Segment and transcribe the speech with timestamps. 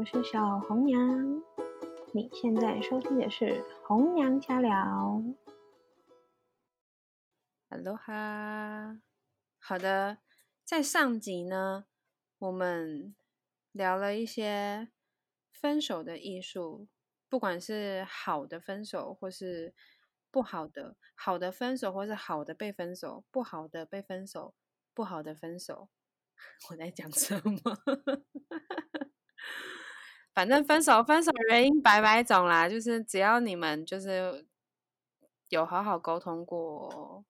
[0.00, 1.42] 我是小红娘。
[2.14, 5.22] 你现在收听的是红娘家聊。
[7.68, 8.98] Hello 哈，
[9.58, 10.16] 好的，
[10.64, 11.84] 在上集呢，
[12.38, 13.14] 我们
[13.72, 14.88] 聊了一些
[15.52, 16.88] 分手的艺术，
[17.28, 19.74] 不管是好的分手，或是
[20.30, 24.54] 不好的，好的分手，或是好的被分手，不好的被分手，
[24.94, 25.90] 不好的分手。
[26.70, 27.78] 我在讲什么？
[30.32, 34.46] 反正分手，分手原因百百种啦，就是只要你们就是
[35.48, 37.24] 有好好沟通过，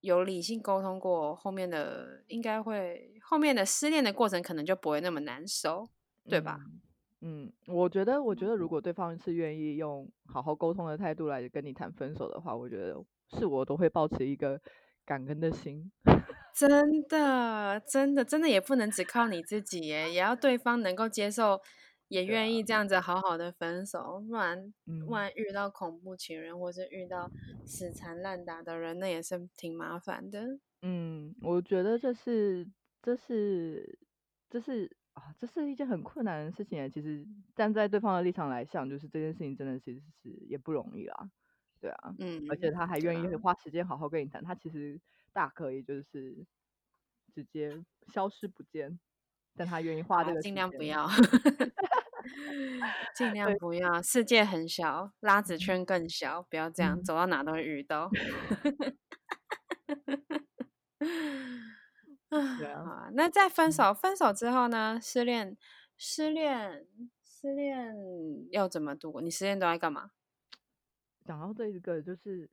[0.00, 5.88] 有理性沟通过，后面的应该会后面的失恋的过程可能就不会那么难受，
[6.28, 6.58] 对吧？
[7.20, 12.96] 嗯，我觉得，我觉得如果对方是愿意用好好沟通的态度来跟你谈分手的话，我觉得
[13.36, 14.60] 是我都会保持一个
[15.04, 15.90] 感恩的心。
[16.54, 21.60] 真的，真的，真的也不能只靠你自己耶，也要对方能够接受，
[22.08, 24.72] 也愿意这样子好好的分手，不然，
[25.06, 27.30] 不然遇到恐怖情人或是遇到
[27.64, 30.58] 死缠烂打的人，那也是挺麻烦的。
[30.82, 32.66] 嗯，我觉得这是，
[33.02, 33.98] 这是，
[34.50, 36.90] 这是啊，这是一件很困难的事情。
[36.90, 41.30] 其实站在对方的立场来想，就是这件事情真的其实是也不容易啦。
[41.80, 45.00] 对啊，嗯，而且他还愿意花时间好好跟你谈，他其实。
[45.32, 46.44] 大可以就是
[47.34, 48.98] 直接消失不见，
[49.56, 51.08] 但他愿意花这个，尽量不要，
[53.14, 54.02] 尽量不要。
[54.02, 58.10] 世界很小，拉子圈更小，不要这样，走到哪都会遇到。
[62.30, 64.98] 啊，那在分手分手之后呢？
[65.00, 65.56] 失恋
[65.96, 66.86] 失恋
[67.24, 67.94] 失恋
[68.50, 69.22] 要怎么度过？
[69.22, 70.10] 你失恋都在干嘛？
[71.24, 72.50] 讲到这一个就是。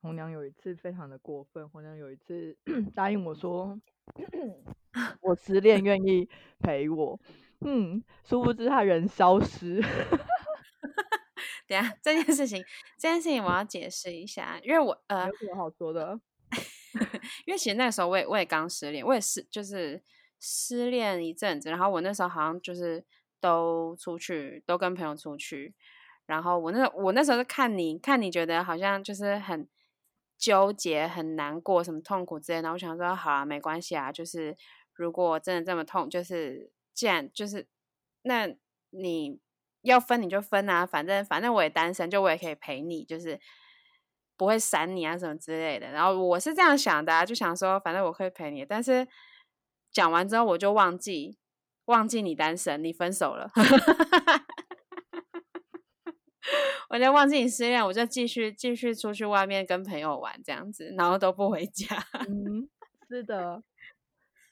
[0.00, 2.56] 红娘有一次非常的过分，红娘有一次
[2.94, 3.78] 答应我说，
[5.20, 6.28] 我失恋愿意
[6.60, 7.18] 陪我，
[7.60, 9.82] 嗯，殊不知他人消失。
[11.66, 12.62] 等下这件事情，
[12.96, 16.20] 这件事情我要解释一下，因为我呃，有什么好说的？
[17.44, 20.00] 因为其实那个时候我也我也刚失恋，我也是就是
[20.38, 23.04] 失恋一阵子，然后我那时候好像就是
[23.40, 25.74] 都出去，都跟朋友出去，
[26.26, 29.68] 然后我那我那时候是看你看你觉得好像就是很。
[30.38, 32.70] 纠结很难过，什么痛苦之类的。
[32.72, 34.12] 我想说，好啊，没关系啊。
[34.12, 34.56] 就是
[34.92, 37.66] 如果真的这么痛，就是既然就是
[38.22, 38.46] 那
[38.90, 39.40] 你
[39.82, 43.38] 要分你就分啊，反正反正我也单身，就我也可以陪你，就是
[44.36, 45.90] 不会闪你啊什么之类的。
[45.90, 48.64] 然后我是这样想的，就想说反正我可以陪你。
[48.64, 49.06] 但是
[49.90, 51.38] 讲完之后，我就忘记
[51.86, 53.50] 忘记你单身，你分手了。
[56.88, 61.86] 我就忘记你失恋，我就继续继续出去外面跟朋友玩这样子，然后都不回家。
[62.28, 62.68] 嗯，
[63.08, 63.62] 是的，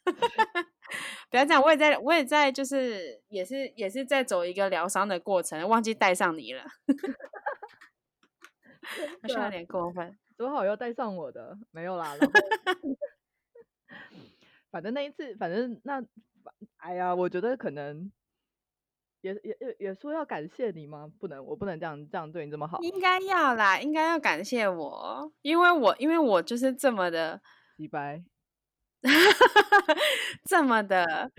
[1.29, 6.63] 不要这样，我也在，我也在，就是也是也是在走一个疗伤的过程，忘记带上你了，
[9.21, 10.17] 好像有点过分。
[10.37, 12.13] 多好要带上我的，没有啦。
[14.69, 16.03] 反正那一次，反正那，
[16.77, 18.11] 哎呀，我觉得可能。
[19.25, 21.11] 也也也也说要感谢你吗？
[21.19, 22.77] 不能，我不能这样这样对你这么好。
[22.81, 27.41] 应该要啦，应该要感谢我，因为我因为我就是这么的
[27.75, 28.23] 洗白，
[30.47, 31.31] 这么的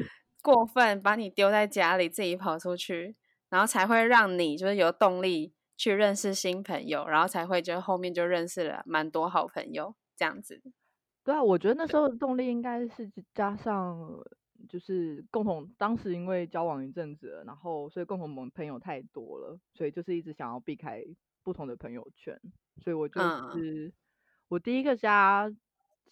[0.43, 3.15] 过分，把你丢在家里，自己跑出去，
[3.51, 10.61] 然后才会让你就是有动力去认识新朋友，然后才会就后面就认识了蛮多好朋友这样子。
[11.23, 13.97] 对啊，我觉得那时候的动力应该是加上。
[14.69, 21.05] 就是共同当时因为交往一阵子，然后所以共同朋朋友太多了，所以就是一直想要避开
[21.43, 22.41] 不同的朋友圈，
[22.83, 23.21] 所以我就
[23.53, 23.93] 是
[24.49, 25.49] 我第一个加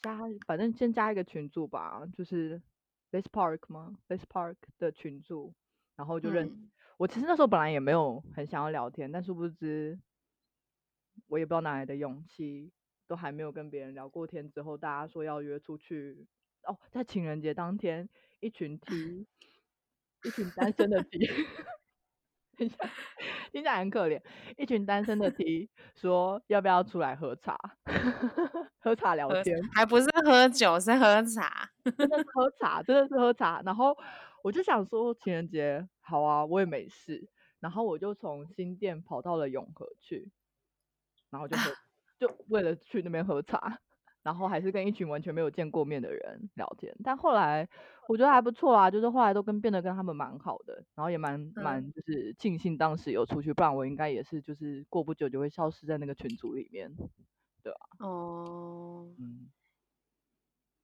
[0.00, 2.60] 加，反正先加一个群组吧，就是
[3.10, 5.54] This Park 吗？This Park 的群组，
[5.96, 9.98] 然后就认我其实那时候本来也没有很想要聊天，但殊不知
[11.28, 12.70] 我也不知道哪来的勇气，
[13.06, 16.26] 都还没有跟别人聊过天之后，大家说要约出去
[16.62, 18.08] 哦，在情人节当天。
[18.44, 19.26] 一群 T，
[20.22, 21.18] 一群单身的 T，
[22.58, 22.90] 听起来
[23.50, 24.20] 听起来很可怜。
[24.58, 27.58] 一群单身的 T 说要不要出来喝茶？
[28.80, 31.70] 喝茶聊天，还不是喝酒，是喝茶。
[31.96, 33.62] 真的是喝茶，真的是喝茶。
[33.64, 33.96] 然后
[34.42, 37.26] 我就想说情人节好啊，我也没事。
[37.60, 40.30] 然后我就从新店跑到了永和去，
[41.30, 41.74] 然后就喝，
[42.18, 43.80] 就为了去那边喝茶。
[44.24, 47.68] 然后还是跟一群完全没有见过面的人聊天，但后来
[48.08, 56.90] 我觉得还不错啊，就是后来都跟变得跟他们蛮好的，然后也蛮蛮就是庆幸当时有出去，不然我应该也是就是过不久就会消失在那个群组里面，
[57.62, 57.78] 对吧？
[57.98, 59.50] 哦，嗯，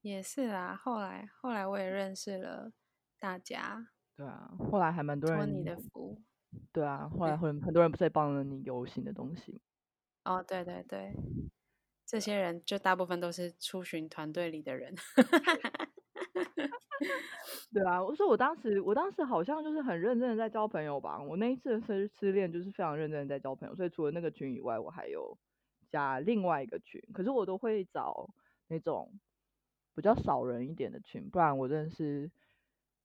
[0.02, 0.76] 也是啦。
[0.76, 2.70] 后来后来我也认识了
[3.18, 6.20] 大家，对啊，后来还蛮多人托你的福。
[6.72, 10.34] 对啊，后来很很多人不是也帮了你游行的东西吗？
[10.34, 11.14] 哦，对对对，
[12.10, 14.92] 这些人就大部分都是出巡团队里的人。
[17.72, 21.22] 对啊，我说我当时我当时好像就是很认真的在交朋友吧。
[21.22, 25.38] 我那一次的失失恋就是非常认真的在交朋友，所以除了那个群以外，我还有
[25.88, 28.28] 加另外一个群，可是我都会找
[28.66, 29.12] 那种
[29.94, 32.28] 比较少人一点的群，不然我真的是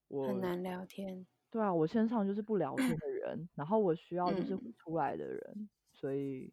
[0.07, 1.27] 我很难聊天。
[1.51, 6.51] 对啊，我线上就是不聊天的人，然后我需要就是嗯出来的人，所以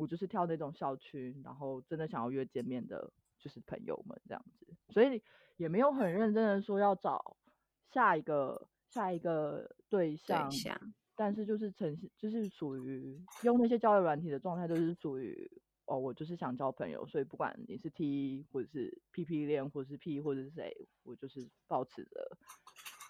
[0.00, 5.22] 我就是挑那种校区，然后真的想要约见面的，就是朋友们这样子，所以
[5.58, 7.36] 也没有很认真的说要找
[7.92, 15.50] 下一个下一个对象，对象，但是就是呈现就是属于用那些交友软体的状态，就是属于
[15.84, 22.38] 哦，我就是想交朋友，所以不管你是 T 或者是 PP 恋，或者是 P 或者是谁，我就是保持着。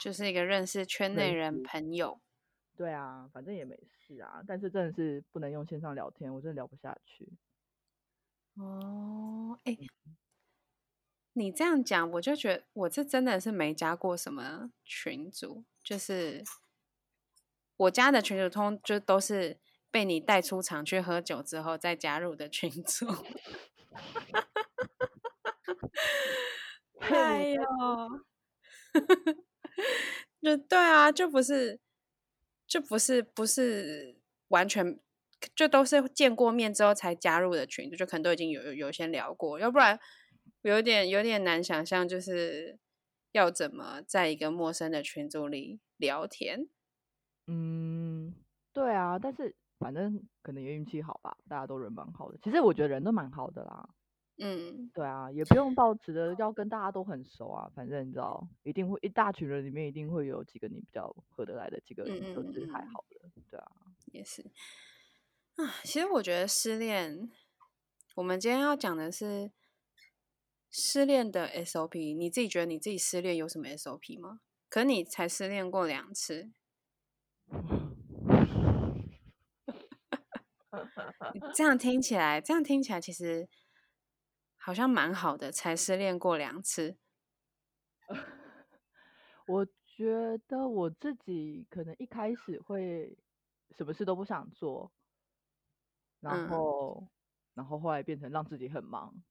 [0.00, 2.20] 就是一个认识圈内人朋友。
[2.80, 7.28] 对啊，反正也没事啊，但是真的是不能用线上聊天，我真的聊不下去。
[8.54, 9.76] 哦，哎、
[11.34, 16.42] 你这样讲，我就觉得我这真的是没加过什么群组，就是
[17.76, 19.58] 我加的群主通就都是
[19.90, 23.06] 被你带出场去喝酒之后再加入的群组。
[27.00, 27.62] 哎呦，
[30.40, 31.78] 就对啊，就不是，
[32.70, 35.00] 就不是不是完全，
[35.56, 39.98] 就都是见过面之后才加入的群，就可能都已经有有有先聊过，要不然
[40.62, 42.78] 有点有点难想象，就是
[43.32, 46.68] 要怎么在一个陌生的群组里聊天。
[47.48, 48.32] 嗯，
[48.72, 52.38] 对啊，但是反正可能也运气好吧，大家都人蛮好的。
[52.40, 53.88] 其实我觉得人都蛮好的啦。
[54.40, 63.16] 嗯，对啊，也不用抱持的要跟大家都很熟啊，反正你知道，一定会一大群人里面一定会有几个你比较合得来的，几个嗯你就是还好的。
[63.50, 63.70] 对啊，
[64.12, 64.42] 也是
[65.56, 65.74] 啊。
[65.84, 67.30] 其实我觉得失恋，
[68.16, 69.50] 我们今天要讲的是
[70.70, 72.16] 失恋的 SOP。
[72.16, 74.40] 你自己觉得你自己失恋有什么 SOP 吗？
[74.68, 76.50] 可你才失恋过两次，
[81.34, 83.48] 你这样听起来，这样听起来其实
[84.62, 86.98] 好像蛮好的，才失恋过两次。
[89.46, 93.18] 我觉得我自己可能一开始会
[93.70, 94.92] 什么事都不想做，
[96.20, 97.08] 然嗯后，
[97.54, 99.24] 然后后来变成让自己很忙，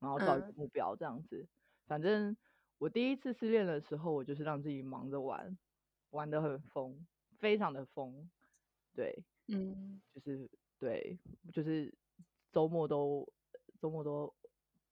[0.00, 1.48] 然后找一个嗯目标这样子。
[1.86, 2.36] 反正
[2.78, 5.58] 我第一次失恋的时候，我就是让自己忙着玩，
[6.10, 7.06] 玩的很疯，
[7.38, 8.30] 非常的疯，
[8.94, 11.18] 对，嗯就是对，
[11.52, 11.96] 就是
[12.52, 13.26] 周末都
[13.80, 14.32] 周末都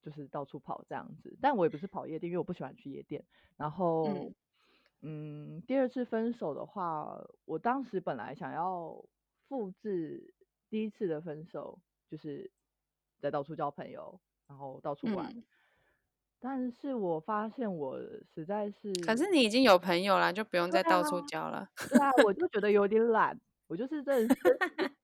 [0.02, 3.24] 就是到处跑这样子，但我也不是跑夜店，因为我不喜欢去夜店。
[3.56, 4.34] 然后，嗯
[5.02, 9.04] 嗯，第二次分手的话，我当时本来想要
[9.48, 10.34] 复制
[10.70, 11.78] 第一次的分手，
[12.10, 12.50] 就是
[13.20, 15.26] 在到处交朋友，然后到处玩。
[15.34, 15.42] 嗯，
[16.38, 17.98] 但是我发现我
[18.34, 21.68] 实在是，可是你已经有朋友了，就不用再到处啊交了。
[21.88, 24.42] 对啊，我就觉得有点懒，我就是真的是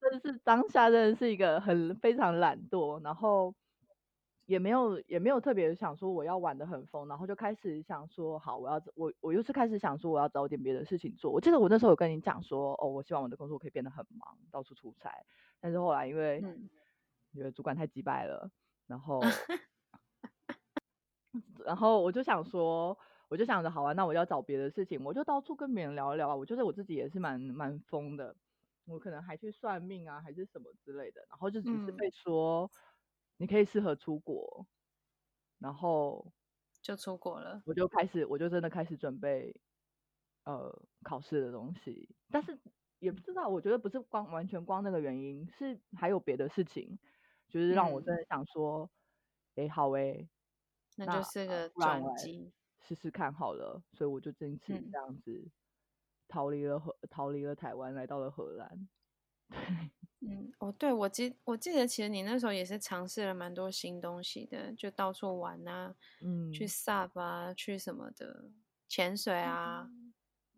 [0.00, 3.54] 真的是当下真的是一个很非常懒惰，然后
[4.52, 11.32] 也没有也没有特别想说我要玩的很疯，然后就开始想说好，我要我我又是开始想说我要找点别的事情做。
[11.32, 15.10] 我记得我那时候有跟你讲说，哦，我希望我的工作可以变得很忙，到处出差，
[15.58, 16.68] 但是后来因为嗯
[17.32, 18.50] 觉得主管太击败了，
[18.86, 19.22] 然后
[21.64, 22.98] 然后我就想说，
[23.30, 26.36] 我就想着好啊，那我要找别的事情，我就到处跟别人聊一聊啊。
[26.36, 28.36] 我觉得我自己也是蛮蛮疯的，
[28.84, 31.24] 我可能还去算命啊，还是什么之类的。
[31.30, 32.70] 然后就只是嗯被说、
[33.42, 34.64] 你可以适合出国，
[35.58, 36.32] 然后
[36.80, 37.60] 就出国了。
[37.66, 39.60] 我就开始，我就真的开始准备
[40.44, 40.72] 呃
[41.02, 42.56] 考试的东西，但是
[43.00, 46.96] 也不知道，我觉得不是光完全光那个原因，是还有别的事情，
[47.48, 48.88] 就是让我真嗯的想说，
[49.56, 50.28] 诶，好哎，
[50.94, 52.52] 那那就是个转机。
[52.78, 55.50] 试试看好了，所以我就这一次嗯这样子
[56.28, 58.88] 逃离了荷，逃离了台湾，来到了荷兰。
[60.24, 68.50] 嗯，哦，对，我记我记得，其实你那时候也是尝试了蛮多新东西的，就到处玩啊，嗯，去 SUP 啊，去什么的，
[68.88, 69.90] 潜水啊。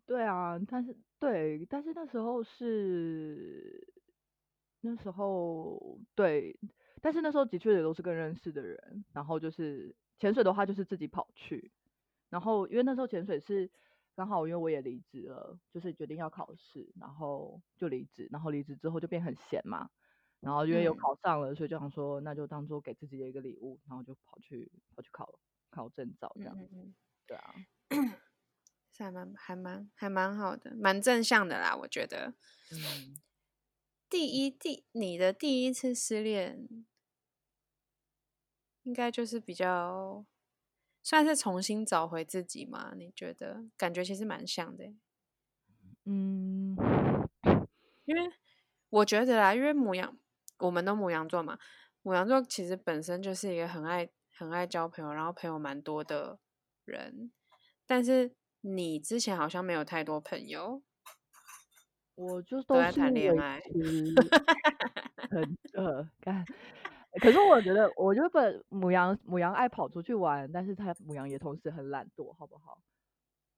[0.06, 3.88] 对啊，但是对，但是那时候是
[4.83, 6.54] 那时候对，
[7.00, 11.73] 但是那时候的确也都是跟认识的人，然后就是潜水的话就是自己跑去，
[12.28, 13.71] 然后因为那时候潜水是
[14.14, 19.90] 刚好因为我也离职了，就是决定要考试，然后就离职，然后离职之后就变很闲嘛，
[20.40, 25.38] 然后因为有嗯考上了，所以就想说那就当做给自己的一个礼物，然后就跑去跑去考
[25.71, 26.56] 考证照这样。
[27.26, 27.54] 对啊，
[28.92, 32.35] 是还蛮还蛮还蛮好的，蛮正向的啦，我觉得。
[32.71, 33.16] 嗯，
[34.09, 36.87] 第一第你的第一次失恋，
[38.85, 40.25] 应该就是比较
[41.04, 42.94] 算是重新找回自己吗？
[42.96, 43.62] 你觉得？
[43.76, 44.96] 感觉其实蛮像的欸。
[46.06, 46.75] 嗯，
[48.06, 48.32] 因为
[48.88, 50.16] 我觉得啦，因为母羊，
[50.58, 51.58] 我们都母羊座嘛，
[52.02, 56.38] 母羊座其实本身就是一个很爱很爱交朋友，然后朋友蛮多的
[56.87, 57.30] 人，
[57.87, 60.82] 但是你之前好像没有太多朋友，
[62.14, 63.61] 我就都在谈恋爱
[65.30, 66.44] 很呃干。
[67.21, 72.83] 可是我觉得，我觉得本母羊母羊爱跑出去玩，但是它母羊也同时很懒惰，好不好？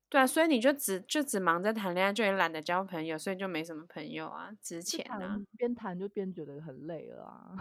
[0.08, 4.50] 对啊，所以你就只就只忙着谈恋爱，就也懒得交朋友，所以就没什么朋友啊。
[4.62, 7.54] 之就前啊，谈边谈就边觉得很累了啊。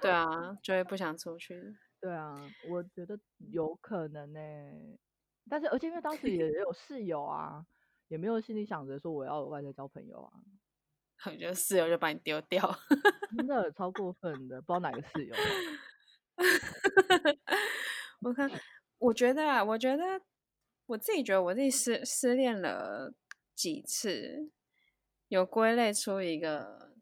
[0.00, 1.76] 对啊， 就会不想出去。
[2.00, 2.36] 对啊，
[2.70, 3.18] 我觉得
[3.50, 4.38] 有可能呢、
[5.50, 7.66] 但是而且因为当时也 有室友啊，
[8.08, 10.32] 也没有心里想着说我要额外在交朋友啊，
[11.24, 12.78] 我觉得室友就把你丢掉。
[13.36, 15.34] 真的超过分的，不知道哪个室友。
[18.20, 18.50] 我看，
[18.98, 20.02] 我觉得啊，我觉得
[20.86, 23.12] 我自己觉得我自己失失恋了
[23.54, 24.50] 几次，
[25.28, 26.94] 有归类出一个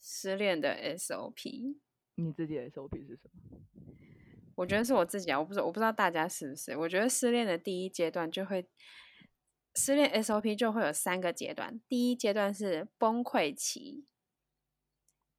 [0.00, 1.76] 失恋的 SOP。
[2.14, 3.58] 你自己的 SOP 是什么？
[4.54, 6.76] 我觉得是我自己啊，我不知道我不知道大家是不是。
[6.76, 8.68] 我觉得失恋的第一阶段就会，
[9.74, 11.80] 失恋 SOP 就会有三个阶段。
[11.88, 14.04] 第一阶段是崩溃期，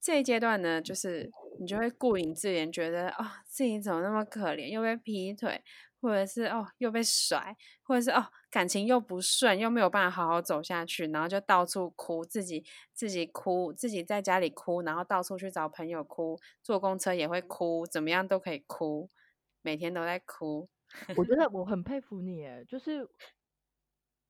[0.02, 5.64] 这一阶段呢，就是你就会顾影自怜，觉得哦自己怎么那么可怜，又被劈腿，
[6.02, 19.10] 或者是哦又被甩，或者是哦感情又不顺，又没有办法好好走下去，然后就到处哭，自己自己哭，自己在家里哭，然后到处去找朋友哭，坐公车也会哭，怎么样都可以哭，
[19.62, 20.68] 每天都在哭。
[21.16, 23.08] 我觉得 我很佩服你，哎，就是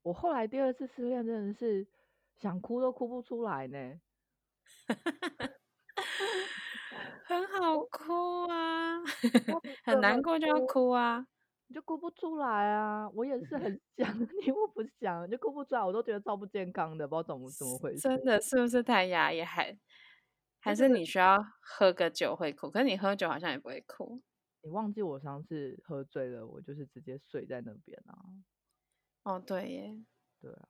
[0.03, 1.88] 我后来第二次失恋真的是
[2.36, 4.00] 想哭都哭不出来呢。
[7.25, 9.01] 很好哭啊，
[9.83, 11.27] 很难过就要哭哭啊。
[11.67, 13.10] 你就哭不出来啊！
[13.15, 14.05] 我也是很想，
[14.45, 18.01] 你我不想，你就哭不出来，我都觉得超不健康的，不知道怎么怎么回事。
[18.01, 19.41] 真的是不是太压抑？
[19.41, 19.77] 还
[20.60, 22.69] 还就是是你需要喝个酒会哭？
[22.72, 24.24] 可是你喝酒好像也不会哭。
[24.62, 28.15] 你忘记我上次喝醉了，我就是直接睡在那边啊。
[29.24, 29.96] 哦，对耶。
[30.42, 30.68] 对啊，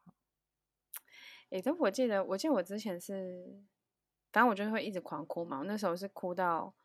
[1.50, 3.64] 诶，但我记得，我记得我之前是，
[4.32, 5.60] 反正我就会一直狂哭嘛。
[5.60, 6.76] 我那时候是哭到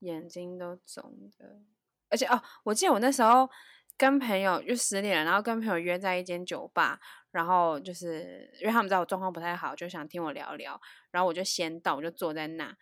[0.00, 1.60] 眼睛都肿的，
[2.08, 3.48] 而且哦，我记得我那时候
[3.96, 6.98] 跟朋友就失恋了，然后跟朋友约在一间酒吧，
[7.30, 10.80] 然后就是因为他们知道我状况不太好，就想听我聊聊，
[11.12, 12.76] 然后我就先到，我就坐在那，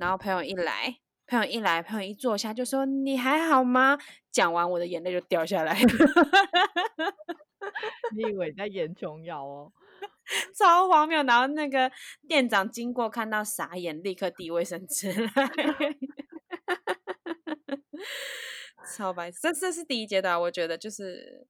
[0.00, 1.00] 然后朋友一来。
[1.26, 3.98] 朋友一来，朋友一坐下就说：“你还好吗？”
[4.30, 5.76] 讲完，我的眼泪就掉下来。
[8.14, 9.72] 你以为你在演琼瑶哦？
[10.56, 11.22] 超荒谬。
[11.24, 11.90] 然后那个
[12.28, 15.32] 店长经过看到傻眼，立刻递卫生纸来，
[18.96, 19.38] 超白痴。
[19.42, 21.46] 这这是第一阶段，我觉得就是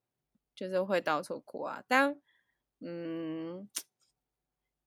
[0.54, 1.82] 就是会到处哭啊。
[1.86, 2.16] 但
[2.80, 3.68] 嗯，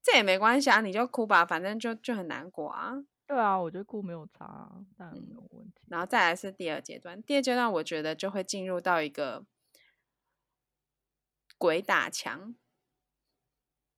[0.01, 2.93] 这也没关系啊，你就哭吧，反正就就很难过啊。
[3.29, 5.83] 对啊，我觉得哭没有差啊，当然没有问题。
[5.88, 9.45] 然后再来是第二阶段，第二阶段我觉得就会进入到一个
[11.59, 12.55] 鬼打墙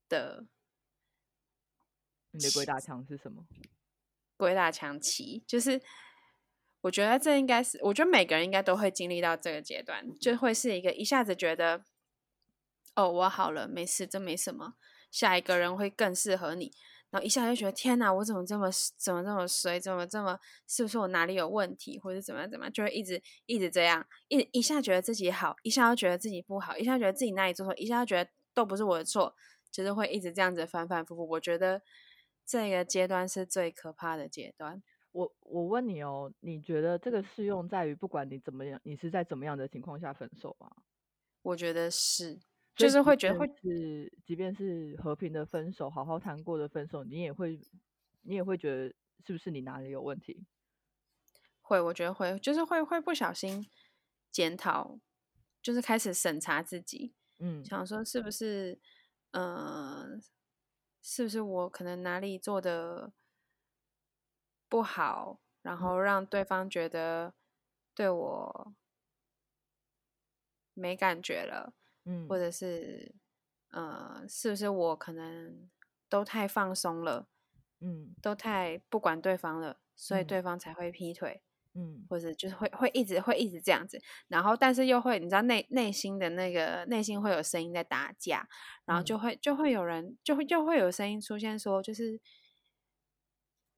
[0.09, 0.45] 的
[2.31, 3.47] 你的鬼打墙是什么？
[4.35, 5.81] 鬼打墙期，就是
[6.81, 11.85] 我觉得这应该是，我觉得每个人应该都会经历到这个阶段，就会是一个一下子觉得，
[12.95, 14.75] 哦，我好了，没事，这没什么，
[15.09, 16.73] 下一个人会更适合你，
[17.11, 29.35] 然后一下就觉得天哪，我怎么这么怎么这么衰，怎么这么是不是我哪里有问题，或者怎么样怎么样，就会一直一直这样，一一下觉得自己好，一下又觉得自己不好，一下觉得自己哪里做错，一下觉得都不是我的错，
[29.69, 31.27] 就是会一直这样子反反复复。
[31.27, 31.81] 我觉得
[32.45, 34.81] 这个阶段是最可怕的阶段。
[35.11, 40.71] 我我问你哦，你觉得这个适用在于不管你怎么样，你是在怎么样的情况下分手吗？
[41.41, 42.39] 我觉得是，
[42.75, 47.59] 就是会觉得会是，即便是和平的分手，好好谈过的分手，你也会，
[48.23, 48.93] 你也会觉得
[49.25, 50.45] 是不是你哪里有问题？
[51.61, 53.65] 会，我觉得会，就是会会不小心
[54.31, 54.99] 检讨，
[55.61, 58.79] 就是开始审查自己，嗯想说是不是，
[59.31, 60.19] 呃，
[61.01, 63.13] 是不是我可能哪里做的
[64.67, 67.33] 不好，然后让对方觉得
[67.93, 68.73] 对我
[70.73, 71.73] 没感觉了，
[72.05, 72.27] 嗯。
[72.27, 73.15] 或者是，
[73.71, 75.69] 呃，是不是我可能
[76.09, 77.27] 都太放松了，
[77.81, 78.15] 嗯。
[78.21, 80.25] 都太不管对方了，所以嗯。
[80.25, 81.43] 对方才会劈腿。
[81.75, 82.09] 嗯。
[82.09, 88.47] 或者就是会会一直会一直这样子，然后但是又会你知道内内心的那个内心会有声音在打架，
[88.85, 89.03] 然后嗯。
[89.03, 92.19] 就会就会有人就会就会有声音出现说，就是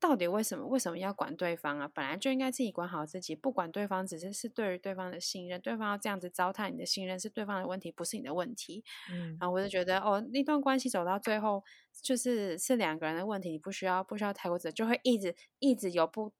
[0.03, 1.87] 到底为什么为什么要管对方啊？
[1.87, 8.83] 本来就应该自己管好自己，不管对方只是是对于对方的信任，对方要这样子糟蹋你的信任是对方的问题，不是你的问题。
[9.09, 11.63] 嗯然后我就觉得哦，那段关系走到最后，
[12.01, 16.33] 就是是两个人的问题，你不需要不需要太过责，就会一直一直有不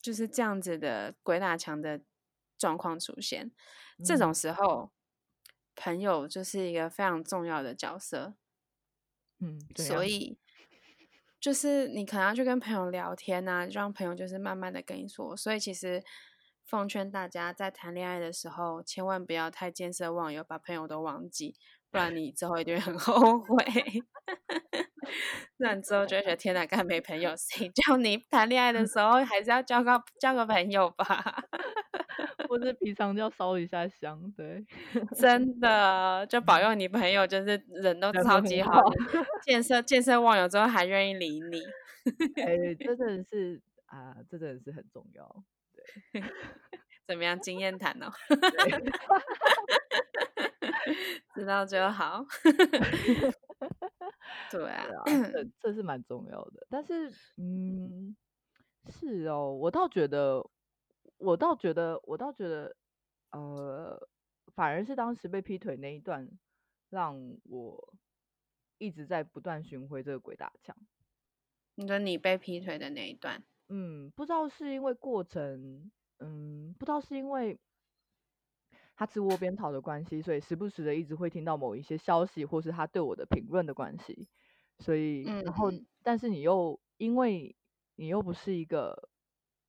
[0.00, 2.02] 就是这样子的鬼打墙的
[2.56, 3.50] 状况出现。
[4.04, 4.92] 这种嗯时候，
[5.74, 8.34] 朋友就是一个非常重要的角色，
[9.40, 10.38] 嗯，怎样所以
[11.40, 15.36] 就是你可能要去跟朋友聊天啊，让朋友就是慢慢的跟你说。
[15.36, 16.02] 所以其实
[16.66, 21.56] 奉劝大家在谈恋爱的时候，千万不要太见色忘友，把朋友都忘记，
[21.90, 23.56] 不然你之后一定会很后悔。
[25.56, 31.42] 那你之后就会觉得 天哪，该没朋友，谁叫你谈恋爱的时候还是要交个交个朋友吧？
[32.48, 34.64] 或者平常就要烧一下香，对，
[35.16, 38.96] 真的，就保佑你朋友就是人都超级好的，
[39.42, 41.62] 见色见色忘友之后还愿意理你。
[42.42, 45.44] 哎，这 真的是啊，这真的是很重要。
[47.06, 47.38] 怎么样？
[47.40, 48.06] 经验谈哦，
[51.34, 52.24] 知道就好。
[54.50, 56.64] 对啊，对啊，这这是蛮重要的。
[56.70, 58.14] 但是，嗯，
[58.88, 60.44] 是哦，我倒觉得，
[61.20, 62.76] 我倒觉得，我倒觉得，
[63.30, 64.08] 呃，
[64.54, 66.28] 反而是当时被劈腿那一段，
[66.88, 67.94] 让我
[68.78, 70.76] 一直在不断巡回这个鬼打墙。
[71.76, 77.60] 你说你被劈腿的那一段，嗯，不知道是因为过程，嗯，不知道是因为
[78.96, 84.28] 他吃窝边草的关系，所以时不时的一直会听到某一些消息，或是他对我的评论的关系，
[84.78, 85.86] 所以，然后，嗯。
[86.02, 87.56] 但是你又因为
[87.96, 89.08] 你又不是一个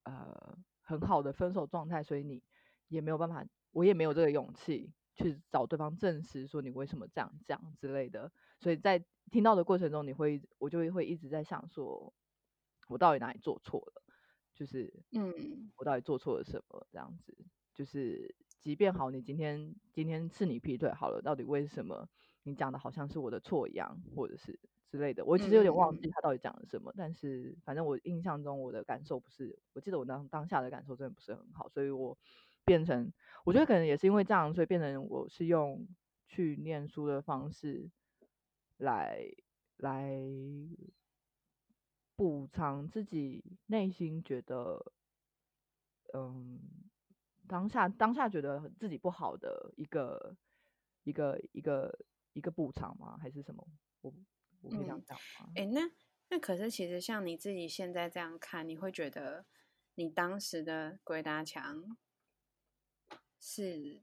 [0.03, 0.57] 呃
[0.91, 2.43] 很好的分手状态，所以你
[2.89, 12.13] 也没有办法，我也没有这个勇气去找对方证实说你为什么这样讲之类的，所以在听到的过程中，你会我就会会一直在想说，
[12.89, 14.03] 我到底哪里做错了，
[14.53, 15.71] 就是嗯。
[15.77, 17.35] 我到底做错了什么这样子，
[17.73, 22.07] 就是即便好，你今天今天是你劈腿好了，到底为什么
[22.43, 24.59] 你讲的好像是我的错一样，或者是
[24.91, 32.17] 之类的，我其实有点忘记他到底讲了什么，但是反正我印象中我的感受不是，我记得我当当下的感受真的不是很好，所以我
[32.65, 33.13] 变成
[33.45, 35.87] 我觉得可能也是因为这样，所以变成我是用
[36.27, 37.89] 去念书的方式
[38.77, 39.23] 来
[39.77, 40.13] 来
[42.17, 44.91] 补偿自己内心觉得，
[46.13, 46.59] 嗯，
[47.47, 50.35] 当下当下觉得自己不好的一个
[51.03, 51.97] 一个一个
[52.33, 53.17] 一个补偿吗？
[53.17, 53.65] 还是什么？
[54.01, 54.13] 我
[54.63, 55.03] 嗯？
[55.55, 55.91] 哎，那
[56.29, 59.45] 那可是其实像你自己现在这样看，你会觉得
[59.95, 61.97] 你当时的鬼打墙
[63.39, 64.01] 是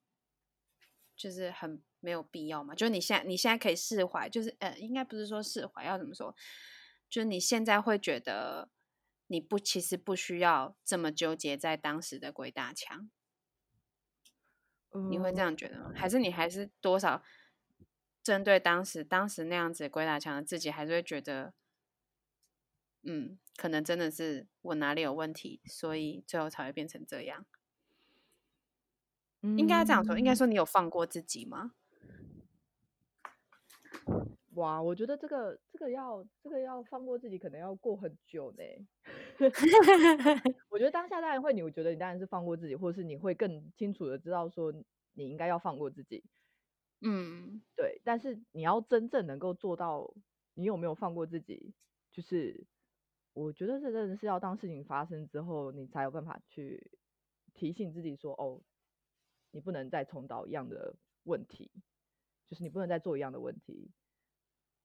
[1.17, 2.75] 就是很没有必要嘛？
[2.75, 6.35] 就是你现在你现在可以释怀，就是呃，应该不是说释怀，要怎么说？
[7.09, 8.69] 就是你现在会觉得
[9.29, 13.11] 你不其实不需要这么纠结在当时的鬼打墙，
[15.11, 15.93] 你会这呃样觉得吗？
[15.95, 17.23] 还是你还是多少
[18.29, 21.55] 针对当时当时那样子鬼打墙的自己，还是会觉得，
[23.05, 27.47] 嗯，可能真的是我哪里有问题，所以最后才会变成这样。
[29.41, 31.73] 应该这样说，应该嗯说你有放过自己吗？
[34.57, 38.63] 哇，我觉得这个这个要这个要放过自己，可能要过很久呢。
[40.69, 44.71] 我觉得当下当然会，你我觉得你当然是放过自己，或是你会更清楚的知道说
[45.15, 46.23] 你应该要放过自己，
[47.01, 48.01] 嗯对。
[48.05, 50.13] 但是你要真正能够做到，
[50.55, 51.73] 你有没有放过自己，
[52.13, 52.67] 就是
[53.33, 56.91] 我觉得这真的是要当事情发生之后，你才有办法去
[57.55, 58.61] 提醒自己说，哦，
[59.51, 61.71] 你不能再重蹈一样的问题，
[62.49, 63.91] 就是你不能再做一样的问题。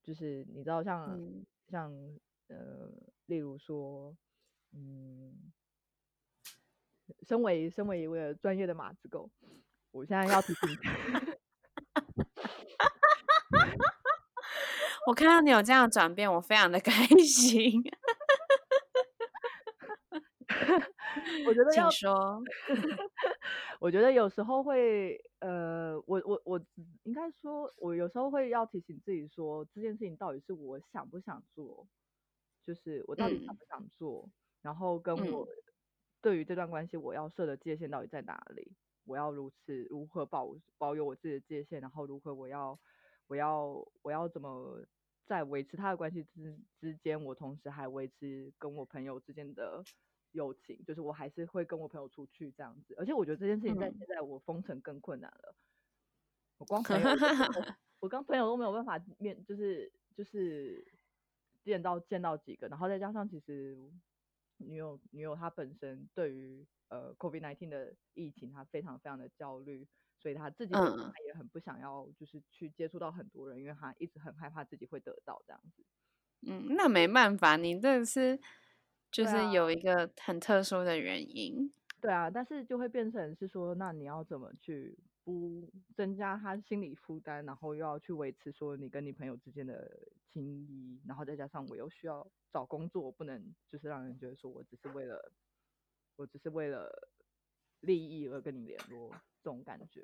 [0.03, 1.91] 就是你知道像，嗯像
[2.47, 2.91] 呃，
[3.25, 4.15] 例如说，
[4.73, 5.53] 嗯，
[7.21, 9.31] 身为身为一位专业的马子狗，
[9.91, 10.69] 我现在要提醒
[15.07, 17.83] 我看到你有这样的转变，我非常的 开心。
[21.25, 22.41] 请我觉得要说。
[23.79, 26.61] 我觉得有时候会，呃，我我我
[27.03, 31.85] 应该说，我有时候会要提醒自己说，这件事情到底是我想不想做，
[32.65, 34.29] 就是我到底想嗯不想做，
[34.61, 35.45] 然后跟嗯我
[36.21, 38.71] 对于这段关系我要设的界限到底在哪里，
[39.05, 42.79] 我要如此如何保保有我自己的界限，然后如何我要
[43.27, 44.79] 我要我要怎么
[45.25, 49.83] 在维持他的关系之之间，我同时还维持跟我朋友之间的
[50.31, 52.93] 友情，就是我还是会跟我朋友出去这样子。
[52.97, 55.55] 而且我觉得这件事情在嗯现在我封城更困难了，
[56.57, 57.07] 我光朋友
[57.99, 60.85] 我刚朋友都没有办法面，就是就是
[61.63, 63.77] 见到见到几个，然后再加上其实
[64.57, 69.87] 女友女友她本身对于呃 COVID nineteen 的疫情，她非常非常的焦虑，
[70.23, 75.83] 所以他自己本身嗯她也很不想要就是去接触到很多人，因为他一直很害怕自己会得到这样子。
[76.47, 78.39] 嗯，那没办法，你这个是
[79.11, 81.71] 就是有一个很特殊的原因。
[82.01, 89.89] 对啊，但是就会变成是说，那你要怎么去不增加他心理负担，然后又要去维持说你跟你朋友之间的
[90.31, 95.31] 情谊，然后再加上我又需要找工作，不能就是让人觉得说我只是为了
[96.17, 96.91] 我只是为了
[97.83, 99.09] 利益而跟你联络
[99.41, 100.01] 这种感觉，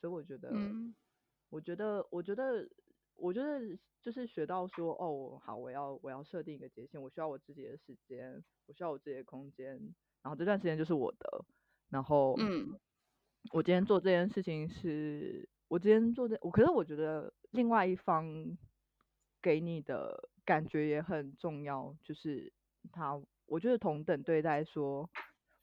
[0.00, 0.94] 所以我觉得，嗯。
[1.50, 2.68] 我觉得，我觉得，
[3.14, 3.58] 我觉得
[4.02, 9.74] 就是学到说，哦，好，我要我要设定一个界限，我需要我自己的时间，我需要我自己的空间，
[10.22, 11.44] 然后这段时间就是我的，
[11.88, 12.78] 然后，嗯。
[13.52, 18.58] 我今天做这件事情是，我今天做这，我可是我觉得另外一方
[19.40, 22.52] 给你的感觉也很重要，就是
[22.92, 25.08] 他，我觉得同等对待说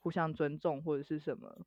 [0.05, 1.65] 互相尊重或者是什么，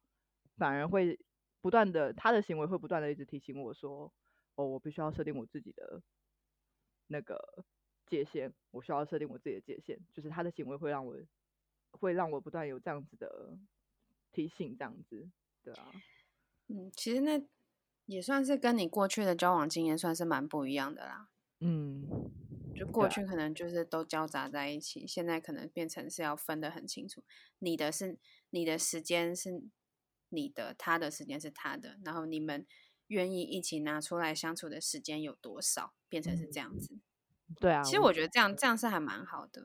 [0.57, 1.19] 反而会
[1.61, 4.13] 不断的，他的行为会不断的一直提醒我说，
[4.55, 6.01] 哦，我必须要设定我自己的
[7.09, 7.65] 那个
[8.07, 11.17] 界限，我需要设定我自己的界限，就是他的行为会让我
[11.91, 13.59] 会让我不断有这样子的
[14.31, 15.29] 提醒，这样子，
[15.65, 15.91] 对啊，
[16.69, 17.43] 嗯，其实那
[18.07, 21.29] 也算是跟你过去的交往经验算是蛮不一样的啦。
[21.59, 22.07] 嗯，
[22.79, 27.25] 就过去可能就是都交杂在一起，现在可能变成是要分得很清楚，
[27.59, 28.19] 你的是
[28.51, 29.63] 你的时间是
[30.29, 32.67] 你的，他的时间是他的，然后你们
[33.09, 36.99] 愿意一起拿出来相处的时间有多少，变成是这样子。
[37.59, 39.63] 对啊，其实我觉得这样这样是还蛮好的，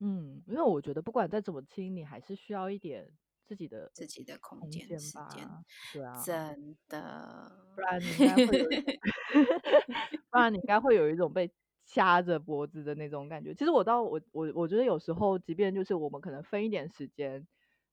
[0.00, 3.10] 嗯，因为我觉得不管再怎么亲，你还是需要一点
[3.46, 5.48] 自己的自己的空空间时间吧间，
[5.94, 7.80] 对啊，真的不。
[7.80, 8.68] 然你应该会有
[10.30, 11.50] 不然你应该会有一种被
[11.86, 13.54] 掐着脖子的那种感觉。
[13.54, 17.46] 其实我到我我我觉得有时候，即便就是我们可能分一点时间，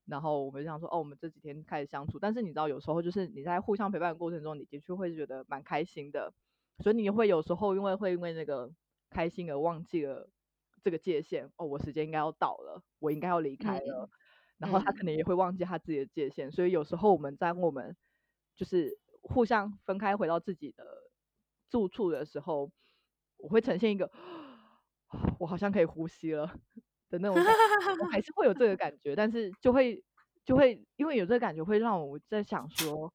[0.06, 6.34] 然后我们想说哦，我们这几天开始相处，但是你知道有时候就是你在互相陪伴的过程中，你的确会觉得蛮开心的，
[6.79, 8.71] 所以你会有时候因为会因为那个
[9.10, 10.29] 开心而忘记了
[10.84, 11.49] 这个界限。
[11.58, 14.10] 哦，我时间应该要到了，我应该要离开了。
[14.58, 17.95] 然后他可嗯能也会忘记他自己的界限，所以有时候我们在我们
[18.56, 20.86] 就是互相分开回到自己的
[21.69, 22.71] 住处的时候，
[23.43, 24.10] 我会呈现一个
[25.38, 26.47] 我好像可以呼吸了
[27.10, 30.01] 的那种我还是会有这个 感觉，但是就会
[30.45, 33.13] 就会因为有这个感觉，会让我在想说，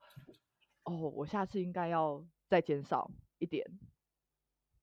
[0.84, 3.64] 哦，我下次应该要再减少一点，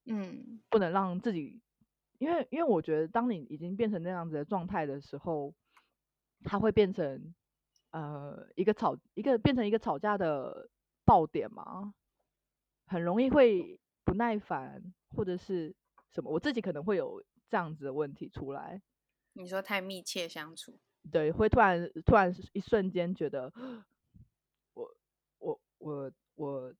[0.04, 0.60] 嗯。
[0.68, 1.62] 不能让自己，
[2.18, 5.54] 因为因为我觉得，当你已经变成那样子的状态的时候，
[6.44, 7.34] 它会变成
[7.92, 10.68] 呃一个吵一个变成一个吵架的
[11.04, 11.94] 爆点嘛，
[12.86, 14.82] 很容易会不耐烦
[15.16, 15.74] 或者是
[16.10, 18.82] 什么，我自己可能会有这样子的问题出来，
[19.32, 20.78] 你说太密切相处，
[21.10, 23.52] 对，会突然突然一瞬间觉得
[24.74, 24.96] 我
[25.38, 26.74] 我我我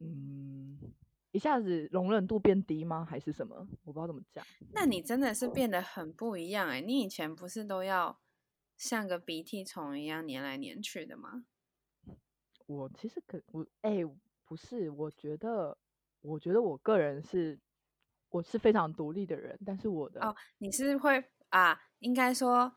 [0.00, 0.94] 嗯。
[1.30, 3.04] 一下子容忍度变低吗？
[3.04, 3.54] 还是什么？
[3.84, 4.42] 我不知道怎么讲。
[4.72, 8.18] 那你真的是变得很不一样哎、你以前不是都要
[8.78, 11.44] 像个鼻涕虫一样粘来粘去的吗？
[12.66, 13.98] 我其实可我哎、
[14.46, 15.76] 不是，我觉得
[16.20, 17.58] 我觉得我个人是
[18.30, 22.72] 我是非常独立的人，但是我的、哦，你是会啊，应该说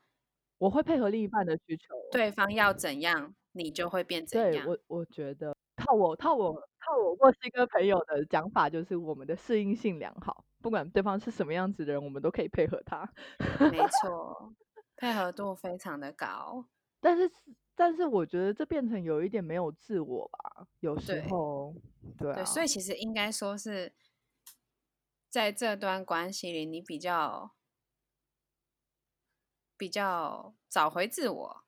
[0.58, 1.95] 我会配合另一半的需求。
[2.12, 4.65] 对方要怎样，你就会变怎样。
[4.65, 13.12] 对我我觉得套我套我套我墨西哥朋友的讲法就是我们的适应性良好，不管对方是什么样子的人，我们都可以配合他。
[13.71, 14.54] 没错，
[14.95, 16.65] 配合度非常的高。
[17.01, 17.30] 但是
[17.82, 21.74] 但是我觉得这变成有一点没有自我吧，有时候
[22.15, 23.91] 对啊，对，所以其实应该说是
[25.30, 27.56] 在这段关系里，你比较
[29.76, 31.63] 比较找回自我，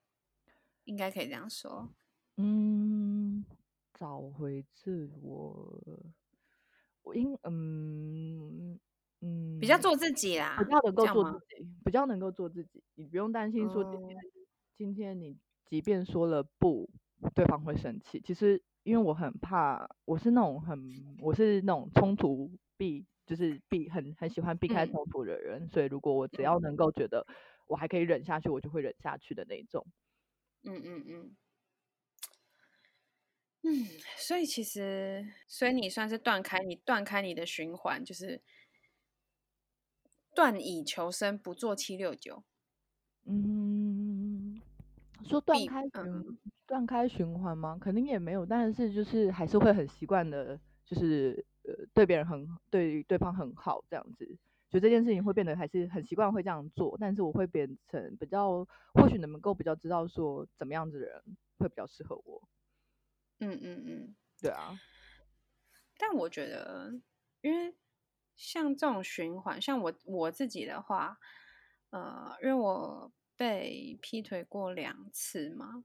[0.83, 1.89] 应该可以这样说。
[2.37, 3.43] 嗯，
[3.95, 5.81] 找回自我，
[7.01, 8.79] 我应嗯
[9.21, 14.21] 嗯比较做自己啦，比较能够做自己，比较能够做自己，你不用担心说今天、哦
[14.75, 15.37] 今天你
[15.73, 16.87] 即便说了不，
[17.33, 18.21] 对方会生气。
[18.21, 20.77] 其实因为我很怕，我是那种很
[21.19, 27.25] 我是那种冲突避，就是避很很喜欢避开嗯冲突的人，所以如果我只要能够觉得
[27.65, 29.83] 我还可以忍下去，我就会忍下去的那种。
[30.61, 31.35] 嗯嗯嗯。
[33.63, 38.43] 嗯，所以其实，所以你算是断开你断开你的循环，就是
[40.35, 42.43] 断以求生，不做七六九。
[43.25, 43.62] 嗯，
[45.23, 47.77] 说断避开循嗯断开循环吗？
[47.79, 54.25] 肯定也没有，但是就是还是会很习惯的，就是呃对别人很对对方很好这样子，
[54.69, 61.21] 就这件事情会变得还是很习惯会这样做，但是我会变成比较，或许能够比较知道说怎么样子的人
[61.59, 62.47] 会比较适合我，
[63.39, 64.15] 嗯嗯嗯。
[64.41, 64.79] 对啊，
[65.97, 66.91] 但我觉得，
[67.41, 67.75] 因为
[68.35, 71.17] 像这种循环，像我我自己的话，
[71.91, 73.11] 呃，因为我
[73.43, 75.83] 被劈腿过两次嘛，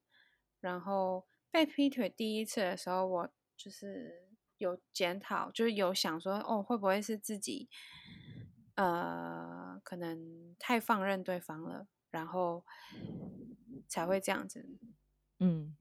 [0.60, 7.68] 然后被劈腿第一次的时候，我就是有检讨，就是有想说，哦，会不会是自己，
[8.76, 12.64] 呃，可能太放任对方了，然后
[13.88, 14.64] 才会这样子。
[15.40, 15.74] 嗯。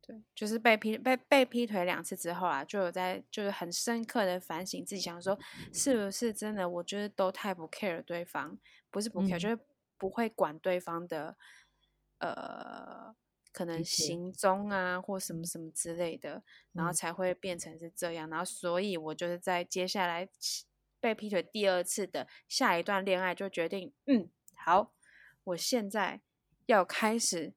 [0.00, 5.38] 对，就是被劈被被劈腿两次之后啊，就有在就是很深刻的反省自己，想说
[5.72, 8.58] 是不是真的，我觉得都太不 care 对方，
[8.90, 9.38] 不是不 care，、嗯。
[9.38, 9.58] 就是
[9.98, 11.36] 不会管对方的
[12.18, 13.14] 呃
[13.52, 16.94] 可能行踪啊或什么什么之类的，然后嗯。
[16.94, 20.28] 才会变成是这样，然后所以我就是在接下来
[21.00, 24.92] 被劈腿第二次的下一段恋爱就决定，嗯，好，
[25.44, 26.20] 我现在
[26.66, 27.54] 要开始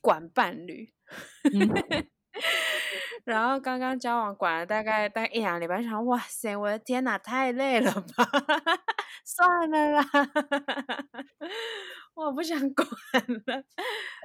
[0.00, 0.92] 管伴侣。
[1.52, 2.08] 嗯
[3.24, 8.26] 然后刚刚交往管了大概大概一两礼拜，想哇塞，我的天哪，太累了吧，
[9.24, 10.02] 算了啦，
[12.14, 12.86] 我不想管
[13.46, 13.64] 了。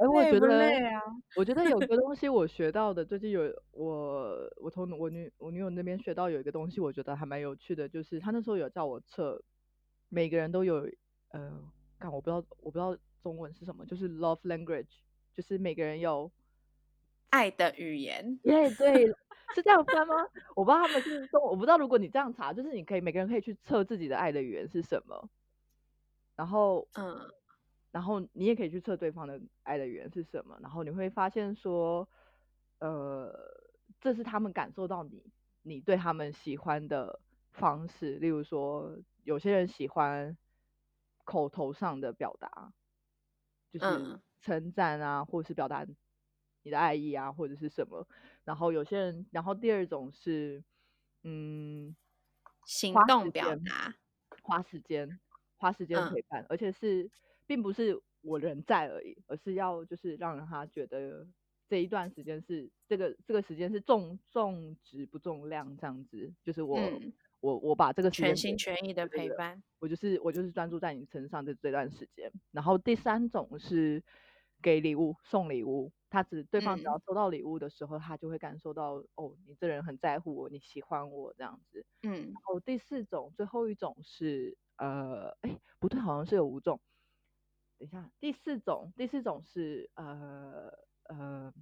[0.01, 1.01] 而我觉得累啊？
[1.36, 9.41] 我觉得有个东西我学到的，最近有我我从我女我女友那边学到有一个东西，我觉得还蛮有趣的，就是她那时候有叫我测，
[10.10, 10.89] 每个人都有
[11.29, 11.51] 呃，
[11.99, 14.88] 看我不知道我不知道中文是什么，就是 love language，
[15.33, 16.31] 就是每个人有，
[17.31, 19.05] 爱的语言，耶对，
[19.51, 20.15] 是这样翻吗？
[20.55, 25.29] 我不知道他们是说，我不知道如果你这样查，就是你可以每个人可以去测自己的爱的语言是什么，
[26.37, 27.37] 然后嗯。
[27.93, 32.07] 然后你也可以去测对方的爱的语言是什么，然后你会发现说，
[32.79, 33.33] 呃，
[33.99, 35.23] 这是他们感受到你
[35.61, 40.37] 你对他们喜欢的方式，例如说，有些人喜欢
[41.23, 42.73] 口头上的表达，
[43.71, 44.21] 就是嗯。
[44.41, 45.85] 称赞啊，或者是表达
[46.67, 48.06] 你的爱意啊，或者是什么，
[48.43, 50.62] 然后有些人，然后第二种是，
[51.23, 51.95] 嗯，
[52.65, 53.95] 行动表达，
[54.41, 55.17] 花时间，
[55.56, 56.13] 花时间嗯。
[56.13, 57.10] 陪伴，而且是
[57.45, 61.25] 并不是我人在而已，而是要就是让他觉得
[61.69, 72.30] 这一段时间是这个这个时间是重重质不重量这样子，就是我、嗯，我我把这个全心全意的陪伴，我就是我就是专注在你身上的这段时间。
[72.51, 74.03] 然后第三种是
[74.67, 81.86] 给礼物送礼物，他只对方只要嗯收到礼物的时候，他就会感受到哦，你这人很在乎我，你喜欢我这样子。
[82.03, 86.82] 嗯然后第四种，最后一种是呃，哎，不对，好像是有五种。
[87.80, 90.69] 等一下，第四种，第四种是呃
[91.06, 91.53] 呃，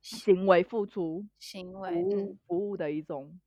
[0.00, 2.10] 行为付出，行为，
[2.48, 3.40] 服务的一种，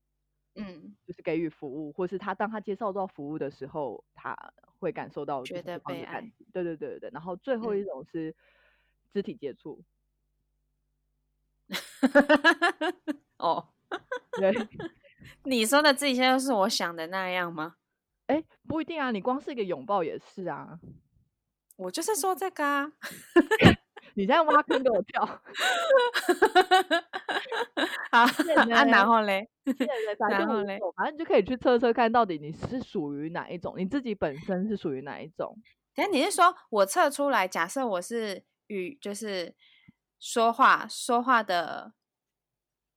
[0.56, 4.36] 嗯，就是给予服务，或是他当他接受到服务的时候，他
[4.80, 6.32] 会感受到觉得被爱。
[6.54, 7.10] 对对对对对。
[7.12, 8.36] 然后最后一嗯种是
[9.14, 9.82] 肢体接触，
[13.38, 13.70] 哦，
[14.34, 14.54] 对，
[15.44, 17.76] 你说的这些都是我想的那样吗？
[18.28, 20.80] 哎，不一定啊，你光是一个拥抱也是啊。
[21.78, 22.92] 我就是说这个啊。
[24.16, 25.24] 你现在挖坑给我跳，
[28.12, 29.48] 好，对啊，然呢后嘞，
[30.30, 35.56] 然后嘞反正你就可以去测测看到底你是属于哪一种，你自己本身是属于哪一种。
[35.94, 39.54] 等下你是说我测出来，假设我是语，就是
[40.20, 41.94] 说话说话的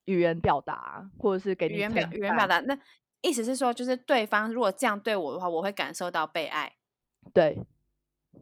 [0.06, 2.78] 语言表达，或者是给你语言表语言表达，那
[3.20, 6.72] 意思是说，就是对方如果这样对我的话，我会感受到被爱。
[7.32, 7.56] 对，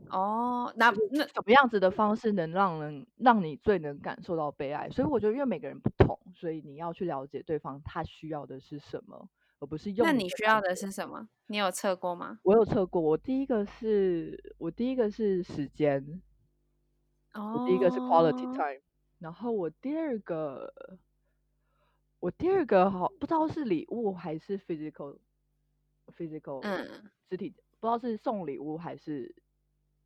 [0.08, 4.88] 哦，那那什么样子的方式能让人让你最能感受到被爱？
[4.88, 11.28] 所以我觉得，因为每个人不同，所以你要去了解对方他需要的是什么，而不是用那你需要的是什么？
[11.48, 12.38] 你有测过吗？
[12.42, 16.22] 我有测过，我第一个是我第一个是时间，
[17.34, 18.80] 我第一个是 quality 哦 time，
[19.18, 20.72] 然后我第二个，
[22.18, 25.18] 我第二个好不知道是礼物还是 physical
[26.16, 29.34] physical 嗯肢体，不知道是送礼物还是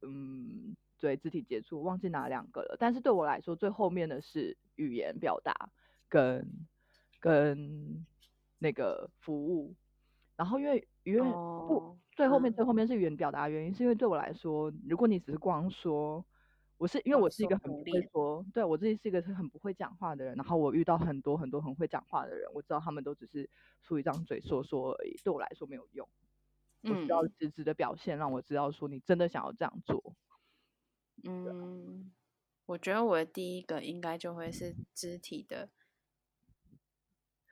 [0.03, 2.77] 嗯对肢体接触，忘记哪两个了。
[2.79, 5.71] 但是对我来说，最后面的是语言表达
[6.09, 6.47] 跟
[7.21, 8.05] 跟
[8.59, 9.75] 那个服务。
[10.37, 16.25] 然后因为因为不哦，最后面嗯最后面是语言表达原因，是因为对我来说，如果你只是光说，
[16.77, 23.49] 我是因为我是一说个很不会说，对我自己是一个是很不会讲话的人，然后我遇到很多很多很会讲话的人，我知道他们都只是
[23.83, 26.09] 出一张嘴说说而已，对我来说没有用。
[26.83, 30.15] 我需要嗯实质的表现，让我知道说你真的想要这样做。
[31.23, 32.13] 嗯，
[32.67, 35.71] 我觉得我的第一个应该就会是肢体的。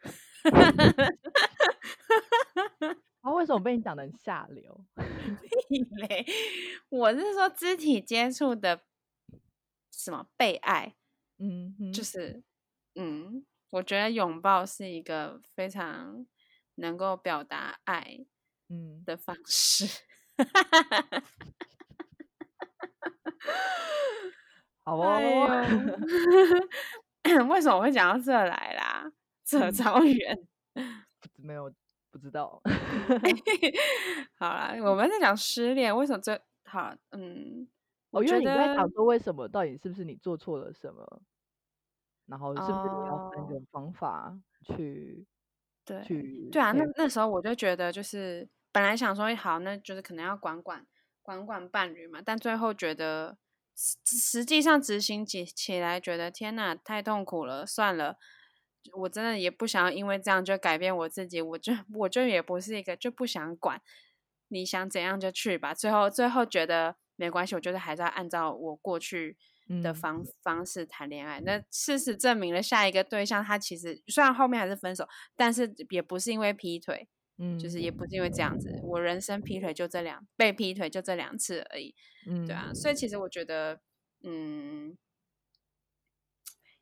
[3.22, 4.84] 啊，为什么被你讲的很下流？
[6.08, 6.26] 嘞，
[6.90, 8.82] 我是说肢体接触的
[9.92, 10.96] 什么被爱，
[11.38, 12.42] 嗯，就是
[12.96, 16.26] 嗯，我觉得拥抱是一个非常
[16.76, 18.26] 能够表达爱
[18.68, 19.86] 嗯的方式。
[24.84, 25.46] 好哎哦，
[27.24, 29.12] 呦 为什么会讲到这来啦？
[29.44, 30.36] 扯嗯超远。
[31.36, 31.72] 没有
[32.10, 32.60] 不知道。
[34.34, 36.92] 好啦，我们在讲失恋，为什么这好？
[37.12, 37.68] 嗯，
[38.12, 41.22] 哦，我觉因为你在得想说为什么，到底是不是你做错了什么，
[42.26, 45.26] 然后是不是你要换一哦种方法去
[45.88, 50.86] 对去对啊，那那时候我就觉得，就是本来想说好，那就是可能要管管
[51.22, 53.38] 管管伴侣嘛，但最后觉得
[53.74, 58.16] 实实际上执行起起来，觉得天呐，太痛苦了，算了。
[58.94, 63.80] 我真的也不想要因为这样就改变我自己，我就我就也不是一个就不想管，
[64.48, 65.72] 你想怎样就去吧。
[65.72, 69.36] 最后最后觉得没关系，我就是还是要按照我过去
[69.82, 71.40] 的嗯方、方式谈恋爱。
[71.40, 77.06] 那事实证明了，下一个对象他其实虽然后面还是分手，但是也不是因为劈腿，
[77.38, 78.80] 嗯，就是也不是因为这样子。
[78.82, 81.94] 我人生劈腿就这两被劈腿就这两次而已，
[82.26, 82.72] 嗯对啊。
[82.74, 83.80] 所以其实我觉得，
[84.22, 84.96] 嗯，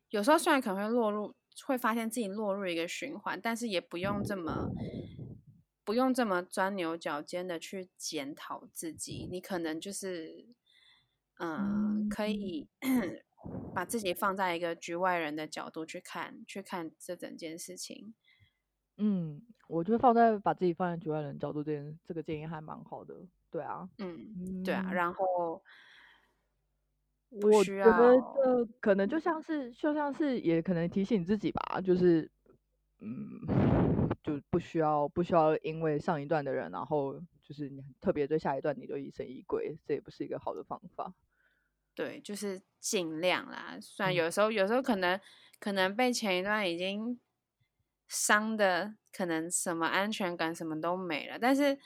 [0.09, 4.69] 有时候虽然可能会落入，会发现自己落入一个循环，但是也不用这么。
[5.83, 10.47] 不用这么钻牛角尖的去检讨自己，你可能就是，
[11.39, 12.67] 嗯，可以
[13.73, 18.13] 把自己放在一个局外人的角度去看，去看这整件事情。
[18.97, 23.15] 嗯，我觉得放在把自己放在局外人角度这件这个建议还蛮好的，
[23.49, 24.93] 对啊，嗯，对啊，嗯。
[24.93, 25.63] 然后
[27.41, 32.29] 我觉得要可能就像是就像是也可能提醒自己吧，就是
[32.99, 33.80] 嗯，
[34.23, 41.13] 就不需要不需要因为上一段的人，然后就是你特别对下一段你就疑神疑鬼，这也不是一个好的方法。
[41.93, 43.77] 对，就是尽量啦。
[43.81, 45.19] 虽然嗯有时候有时候可能
[45.59, 47.19] 可能被前一段已经
[48.07, 51.77] 伤的，可能什么安全感什么都没了，但是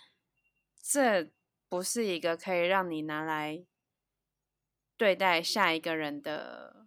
[0.78, 1.32] 这
[1.68, 3.66] 不是一个可以让你拿来
[4.96, 6.86] 对待下一个人的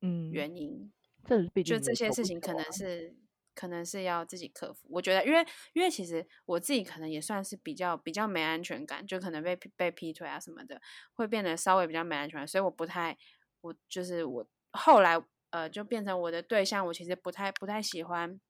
[0.00, 0.92] 嗯，原因。
[1.24, 3.16] 这毕就这些事情可能是
[3.54, 4.86] 可能是要自己克服。
[4.90, 10.80] 我觉得，因为因为其实我自己可能也算是比较比较没安全感，就可能被被劈腿啊什么的，
[11.14, 13.16] 会变得稍微比较没安全感，所以我不太，
[13.60, 18.40] 我就是我后来呃就变成我的对象，我其实不太不太喜欢。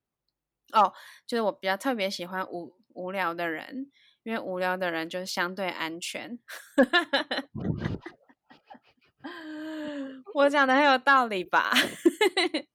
[0.72, 0.92] 哦，
[1.26, 3.90] 就是我比较特别喜欢无无聊的人，
[4.22, 6.38] 因为无聊的人就是相对安全。
[10.34, 11.70] 我讲的很有道理吧？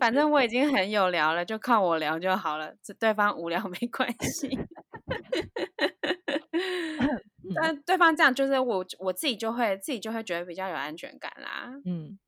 [0.00, 4.58] 反正我已经很有聊了，就靠我聊就好了，这对方无聊没关系。
[7.54, 11.72] 但对方这样，就是我我自己就会自己就会觉得比较有安全感啦。
[11.84, 12.18] 嗯，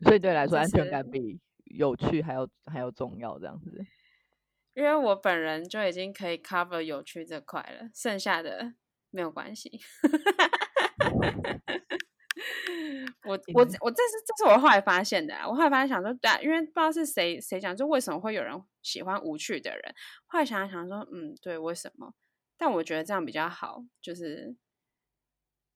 [0.00, 3.84] 所以对你来说，安全感比有趣还要还要重要，这样子。
[4.74, 8.74] 因为我本人就已经可以 cover 有趣这块了，剩下的
[9.10, 9.80] 没有关系。
[13.24, 19.94] 我我嗯我这是这是我后来发现的、啊，我后来发现想说，对、啊，因为不知道是谁谁讲，就为什么会有人喜欢无趣的人？
[20.26, 22.12] 后来想想说，嗯，对，为什么？
[22.56, 24.54] 但我觉得这样比较好，就是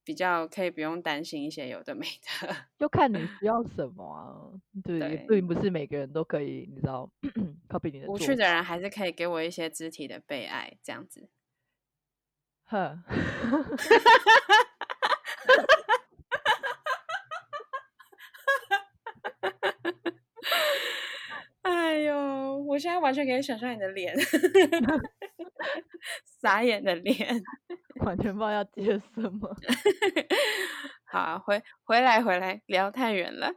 [0.04, 2.56] 比较可以不用担心一些有的没的。
[2.78, 4.50] 就看你需 要什么啊，
[4.82, 7.08] 对，对并不是每个人都可以，你知道，
[7.68, 11.28] copy 你的无趣的人还是可以给我一些肢体的被爱，这样子。
[12.64, 13.02] 哼，
[21.62, 24.14] 哎呦，我现在完全可以想象你的脸，
[26.40, 27.42] 傻眼的脸。
[28.06, 29.52] 完全不知道要接什么。
[31.04, 33.50] 好啊、回回来回来，聊太远了。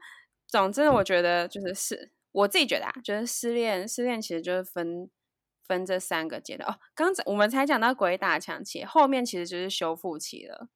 [0.47, 5.11] 总之，我觉得就是失，我自己觉得啊，就是失恋，失恋其实就是分
[5.67, 6.80] 分这三个阶段哦。
[6.95, 10.69] 刚才我们才讲到鬼打墙期，后面其实就是修复期了。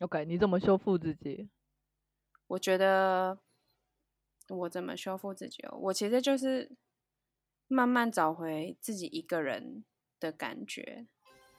[0.00, 1.48] OK，你怎么修复自己？
[2.48, 3.38] 我觉得
[4.48, 5.78] 我怎么修复自己哦？
[5.84, 6.70] 我其实就是
[7.72, 9.84] 慢慢找回自己一个人
[10.18, 11.06] 的感觉。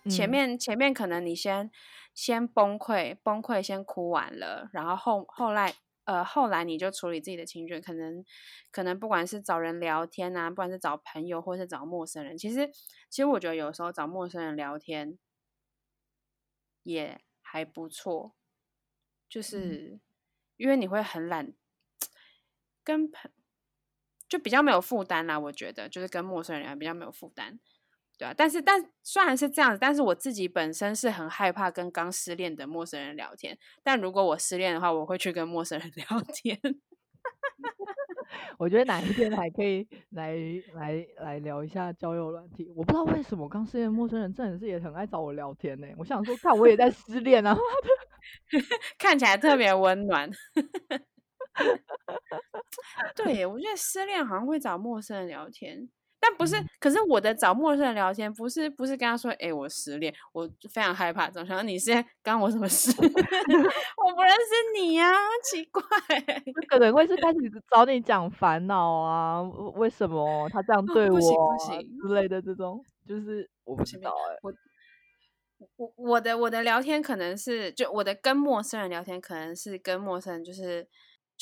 [0.10, 1.72] 前嗯面前面可能你先
[2.14, 8.26] 先崩溃，崩溃先哭完了，然后后后来呃后来你就处理自己的情绪，可能
[8.72, 12.68] 可能不管是找人聊天啊，不管是找朋友或是找陌生人，其实
[13.10, 15.18] 其实我觉得有时候找陌生人聊天
[16.84, 18.36] 也还不错，
[19.30, 20.00] 就是。
[20.58, 21.56] 因为你会很懒，
[22.84, 23.32] 跟朋
[24.32, 25.38] 就比较没有负担啦。
[25.38, 27.60] 我觉得就是跟陌生人聊比较没有负担，
[28.18, 28.34] 对啊。
[28.36, 33.58] 但是但虽然是这样子，但是我自己本身是很害怕跟刚失恋的陌生人聊天。
[33.84, 36.58] 但如果我失恋的话，我会去跟陌生人 聊天。
[38.58, 40.34] 我觉得哪一天还可以来
[40.74, 42.72] 来来聊一下交友软体。
[42.74, 45.88] 我不知道为什么刚失恋陌生人真的是也很爱找我聊天呢。
[45.98, 47.58] 我想说，看我也在失恋啊，
[48.98, 50.32] 看起来特别温暖。
[53.16, 55.90] 对，我觉得失恋好像会找陌生人聊天。
[56.24, 61.28] 但不是，可是我的找陌生人聊天，不是不是跟他说，哎，我失恋，我非常害怕。
[61.28, 61.92] 总想你是
[62.22, 62.92] 干我什么事？
[63.02, 63.06] 我
[64.16, 65.12] 不认识你呀，
[65.52, 65.82] 奇怪。
[66.70, 67.40] 可能会是开始
[67.72, 69.42] 找你讲烦恼啊，
[69.76, 74.38] 为什么他这样对我之类的这种，就是我不知道哎。
[74.44, 74.54] 我
[75.78, 80.88] 我我的我的聊天可能是，就我的跟陌生人聊天，可能是跟陌生人就是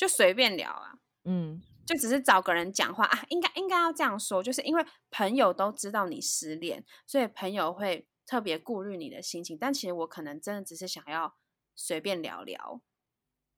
[0.00, 0.94] 就随便聊啊，
[1.24, 1.60] 嗯。
[1.86, 9.58] 就只是找个人讲话啊，应该应该要这样说，就是因为朋友都知道你失恋，所以朋友会特别顾虑你的心情。
[9.58, 11.34] 但其实我可能真的只是想要
[11.74, 12.80] 随便聊聊，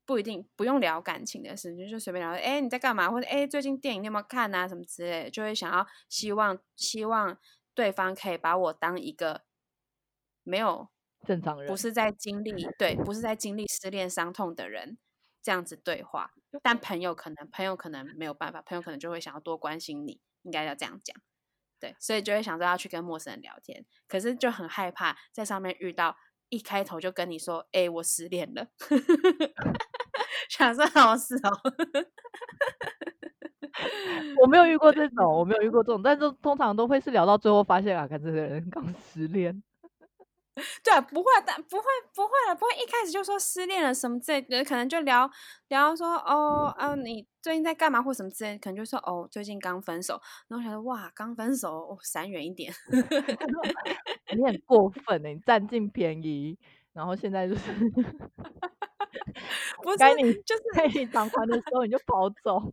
[0.07, 2.31] 不一定不用聊感情的事情，就随便聊。
[2.33, 3.11] 哎，你在干嘛？
[3.11, 4.67] 或者哎，最近电影你有没有看啊？
[4.67, 7.37] 什么之类的，就会想要希望希望
[7.75, 9.43] 对方可以把我当一个
[10.43, 10.89] 没有
[11.27, 14.97] 正常人，不是在经历对，不是在经历失恋伤痛的人。
[15.43, 16.31] 这样子对话，
[16.63, 21.17] 但朋友可能朋友可能没有办法，朋友可能就会想要多关心你，应该要这样讲，
[21.81, 26.17] 对，所以就会想着要去跟陌生人聊天，可是就很害怕在上面遇到
[26.49, 28.69] 一开头就跟你说，哎，我失恋了
[30.49, 31.51] 想说好事哦，
[34.43, 39.63] 我没有遇过这种，我没有遇过这种，但是通常都会是聊到最后发现啊，看这个人刚失恋。
[40.85, 41.85] 对，不会，但不会，
[42.15, 45.31] 不会了，不会一开始就说失恋了什么之类的，可能就聊
[45.69, 52.71] 聊说哦，啊，你最近在干嘛或什么之类，可能就说哦，最近刚分手，然后想说哇，刚分手，闪远一点，
[54.37, 56.59] 你很过分呢，你占尽便宜，
[56.93, 57.73] 然后现在就是，
[59.83, 62.73] 不该你就是在你偿还的时候你就跑走。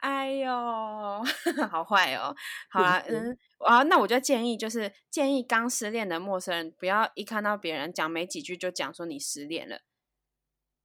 [0.00, 0.50] 哎呦，
[1.70, 2.34] 好坏哦！
[2.70, 9.82] 好啦，嗯，啊，那我就建议，就是建议刚失恋的陌生人，不要一看到别人讲没几句就讲说你失恋了，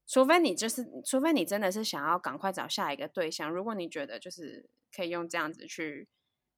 [0.06, 3.50] 除非你就是，除非你真的是想要赶快找下一个对象。
[3.50, 6.10] 如果你觉得就是可以用这样子去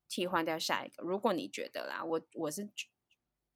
[0.10, 2.68] 替换掉下一个，如果你觉得啦，我我是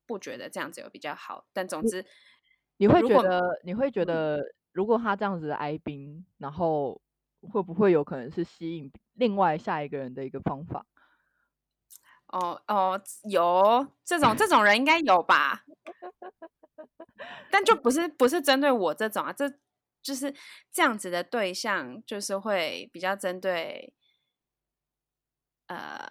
[0.06, 1.48] 不觉得这样子有比较好。
[1.54, 2.06] 但总之，
[2.78, 7.02] 你会觉得你会觉得，如果他这样子的哀兵，然后。
[7.50, 10.86] 会不会有可能是吸引另外下一个人的一个方法？
[12.28, 15.66] 哦哦，有这种这种人应该有吧，
[17.50, 19.50] 但就不是不是针对我这种啊，这
[20.02, 20.34] 就是
[20.72, 23.94] 这样子的对象，就是会比较针对
[25.68, 26.08] 呃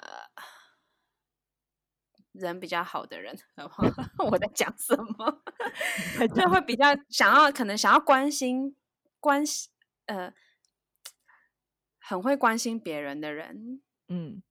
[2.33, 3.35] 人比较好的人。
[4.31, 5.43] 我在讲什么？
[6.37, 8.77] 就会比较想要，可能想要关心
[9.21, 9.71] 关心
[10.05, 10.35] 呃。
[12.11, 14.43] 很会关心别人的人，嗯，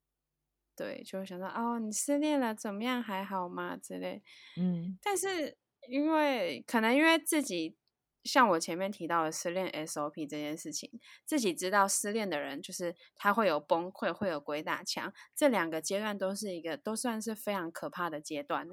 [0.77, 3.03] 对，就会想到哦，你失恋了怎么样？
[3.03, 3.75] 还好吗？
[3.75, 4.23] 之类，
[4.55, 4.97] 嗯。
[5.01, 5.57] 但是
[5.89, 7.75] 因为可能因为自己
[8.23, 10.89] 像我前面提到的失恋 SOP 这件事情，
[11.25, 18.65] 自己知道失恋的人就是他会有崩溃，会有鬼打墙，这两个阶段都是一个都算是非常可怕的阶段。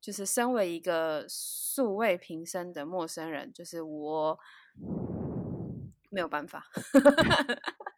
[0.00, 4.38] 就是身为一个素未平生的陌生人，就是我
[6.08, 6.64] 没有办法。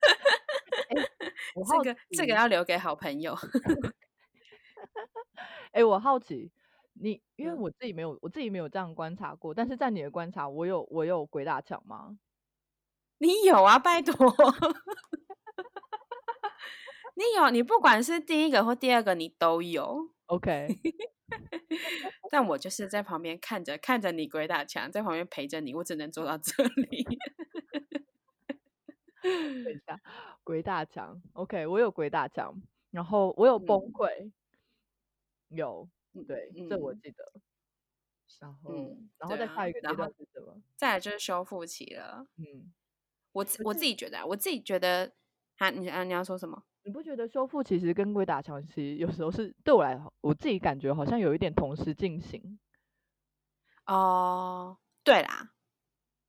[1.54, 3.34] 这个这个要留给好朋友。
[5.72, 6.50] 哎，我好奇
[6.94, 9.52] 你，因为我自己没有，我自己没有这样观察过。
[9.52, 12.16] 但是在你的观察，我有我有鬼打墙吗？
[13.18, 14.14] 你有啊，拜托，
[17.14, 20.10] 你有，你不管是第一个或第二个，你都有。
[20.26, 20.68] OK，
[22.30, 27.06] 但我就是在旁边看着看着你鬼打墙，在旁边陪着你，我只能做到这里。
[29.64, 30.00] 等一下，
[30.44, 32.54] 鬼打墙，OK，我有鬼打墙，
[32.90, 34.30] 然后我有崩溃，
[35.48, 35.88] 有，
[36.26, 37.32] 对，这我记得。
[38.40, 38.74] 然后，
[39.18, 40.60] 然后再下一个阶段是什么？
[40.76, 42.26] 再来就是修复期了。
[42.36, 42.70] 嗯，
[43.32, 45.12] 我我自己觉得，我自己觉得，
[45.56, 46.62] 啊，你啊，你要说什么？
[46.82, 52.58] 你不觉得修复其实跟鬼打墙其实有时候是对我来，我自己感觉好像有一点同时进行。
[53.86, 55.52] 哦，对啦，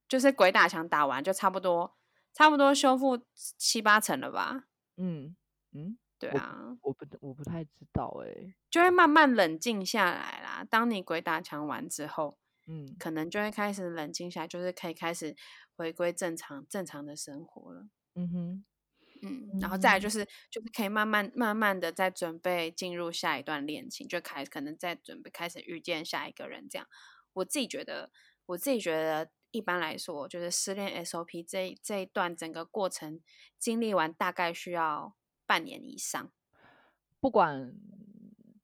[0.07, 1.97] 就是鬼打墙打完就差不多。
[2.34, 4.65] 差不多修复七八成了吧？
[4.97, 5.36] 嗯
[5.73, 10.65] 嗯，对啊，我不我不太知道哎，就会慢慢冷静下来啦。
[10.69, 15.36] 当你鬼打墙完之后，嗯可能就会开始冷静下来，就是可以开始
[15.75, 17.88] 回归正常正常的生活了。
[18.15, 18.65] 嗯哼，
[19.21, 26.88] 嗯，然后再来就嗯是就是可以慢慢慢慢的在准备进入下一段恋情，就开可能在准备开始遇见下一个人这样。
[27.34, 28.11] 我自己觉得，
[28.47, 33.19] 我自己觉得一般来说，就是失恋 SOP 这一这一段整个过程
[33.57, 36.31] 经历完，大概需要半年以上。
[37.19, 37.73] 不管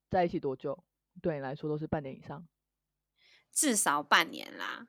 [0.10, 0.84] 在一起多久，
[1.22, 2.48] 对你来说都是半年以上。
[3.52, 4.88] 至少半年啦。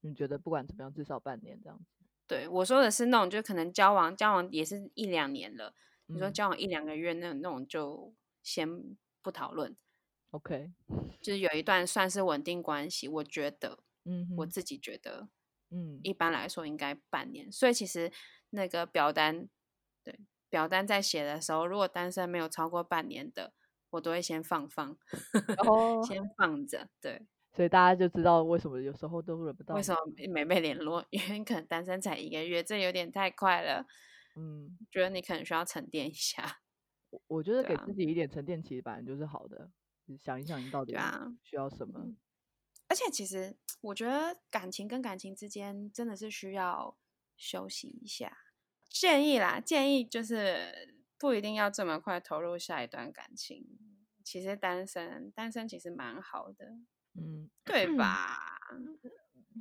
[0.00, 1.84] 你觉得不管怎么样，至少半年这样子。
[2.26, 5.74] 对我说的是那种，就可能交往交往也是一两年了。
[6.06, 8.68] 你说嗯交往一两个月那那种就先
[9.22, 9.74] 不讨论
[10.32, 10.70] ，OK，
[11.22, 13.08] 就是有一段算是稳定关系。
[13.08, 15.28] 我觉得嗯哼，我自己觉得，
[15.74, 17.50] 嗯一般来说应该半年。
[17.50, 18.12] 所以其实
[18.50, 19.48] 那个表单，
[20.04, 23.52] 对表单在写的时候，如果单身没有超过半年的，
[23.90, 24.96] 我都会先放放，
[25.66, 26.88] 哦，先放着。
[27.00, 29.74] 对，所以大家就知道为什么有时候都轮不到。
[29.74, 29.98] 为什么
[30.32, 31.04] 没被联络？
[31.10, 33.84] 因为可能单身才一个月，这有点太快了。
[34.36, 36.60] 嗯，觉得你可能需要沉淀一下。
[37.10, 39.70] 我我觉得给自己一点沉淀期，本来就是好的。
[40.06, 42.14] 你想一想，你到底啊需要什么？
[42.94, 46.96] 而且其实我觉得感情跟感情之间真的是需要
[47.36, 48.38] 休息一下。
[48.88, 53.66] 建议啦，建议就是不一定要这么快投入下一段感情。
[54.22, 56.66] 其实单身，单身其实蛮好的，
[57.14, 58.60] 嗯，对吧？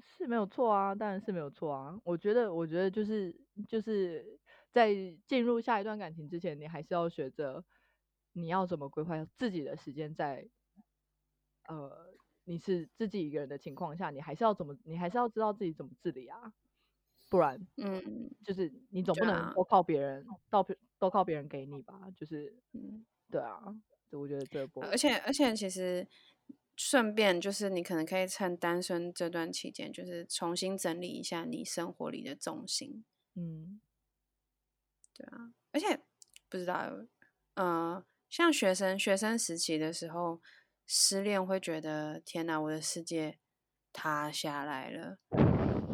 [0.05, 1.99] 是没有错啊，当然是没有错啊。
[2.03, 3.35] 我觉得，我觉得就是
[3.67, 4.39] 就是
[4.71, 4.93] 在
[5.25, 7.65] 进入下一段感情之前，你还是要学着
[8.33, 10.47] 你要怎么规划自己的时间在，
[11.67, 12.12] 呃，
[12.45, 16.53] 你是自己一个人的情况下，你还是要怎么，你还是要知道自己怎么自理啊，
[17.29, 20.25] 不然嗯就是你总不能都靠别人，
[20.99, 23.61] 都靠别人给你吧，就是嗯，对啊，
[24.09, 26.07] 这我觉得这不而且而且其实
[26.75, 33.03] 顺便就是你可能可以趁单身这段期间，就是重新整理一下你生活里的重心。
[33.35, 33.79] 嗯
[35.15, 35.99] 对啊，而且
[36.49, 36.91] 不知道，
[37.55, 40.41] 呃，像学生学生时期的时候，
[40.85, 43.39] 失恋会觉得天哪，我的世界
[43.91, 45.17] 塌下来了，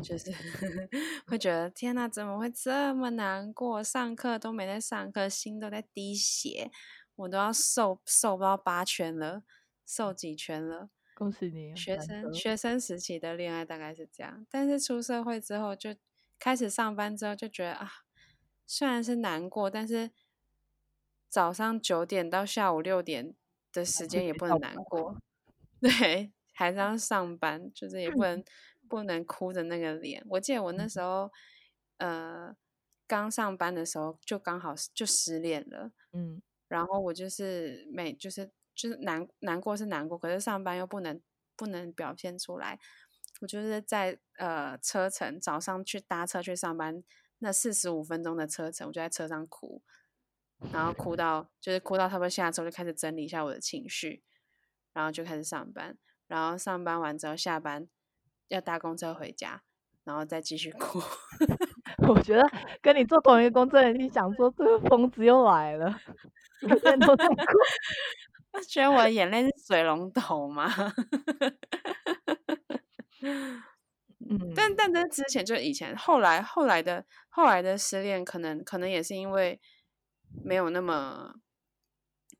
[0.01, 0.31] 就是
[1.27, 3.83] 会觉得天哪，怎么会这么难过？
[3.83, 6.71] 上课都没在上课，心都在滴血，
[7.15, 9.43] 我都要瘦瘦不到八圈了，
[9.85, 10.89] 瘦几圈了。
[11.13, 15.95] 恭喜你，学生学生时期的恋爱大概是这样，但是出社会之后就
[16.39, 17.91] 开始上班之后就觉得啊，
[18.65, 20.11] 虽然是难过，但是
[21.27, 23.35] 早上九点到下午六点
[23.71, 25.15] 的时间也不能难过，
[25.81, 28.35] 对，还是要上班，就是也不嗯。
[28.35, 28.43] 能
[28.87, 30.23] 不能哭着那个脸。
[30.29, 31.31] 我记得我那时候
[31.97, 32.55] 呃
[33.07, 36.41] 刚上班的时候就刚好就失恋了，嗯。
[36.67, 41.21] 然后我就是每就是就是难难过是难过，可是上班又不能
[41.55, 42.79] 不能表现出来。
[43.41, 47.03] 我就是在呃车程早上去搭车去上班
[47.37, 49.81] 那四十五分钟的车程，我就在车上哭，
[50.73, 54.21] 然后哭到就是哭到差不多下周就开始整理一下我的情绪，
[54.93, 55.97] 然后就开始上班，
[56.27, 57.87] 然后上班完之后下班
[58.49, 59.63] 要搭公车回家，
[60.03, 61.01] 然后再继续哭。
[62.07, 62.49] 我觉得
[62.81, 65.99] 跟你做同一个工作，你想说这个疯子又来了，
[66.61, 67.35] 每天都在哭。
[68.67, 70.67] 觉得我的眼泪是水龙头吗？
[74.29, 79.59] 嗯，但但在之前就以前，后来后来的后来的失恋，可能可能也是因为
[80.43, 81.35] 没有那么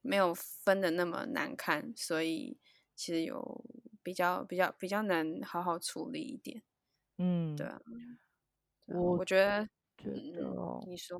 [0.02, 2.58] 没有分的那么难看，所以
[2.96, 3.64] 其实有
[4.04, 6.64] 比较比较比较难好好处理一点。
[7.18, 7.80] 嗯，对啊，
[8.88, 9.66] 我我觉得，
[9.98, 11.20] 觉嗯得哦，你说，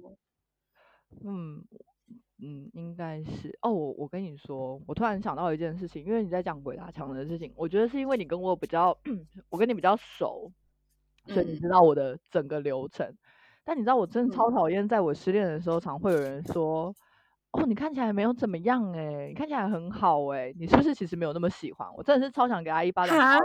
[1.24, 1.66] 嗯
[2.42, 3.72] 嗯，应该是哦。
[3.72, 8.98] 我我跟你说，我突然想到一件事情，因为你在讲鬼打墙的事情，我觉得是因为你跟我比较，
[9.50, 10.52] 我跟你比较熟，
[11.28, 13.16] 所以你嗯知道我的整个流程。
[13.64, 16.94] 但你知道，我真的超嗯讨厌，在我失恋的时候，常会有人说
[17.52, 23.40] ：“哦，你看起来没有怎么样哎、你看起来很好哎、你是不是其实没有那么喜欢我？”真的是超想给他一巴掌。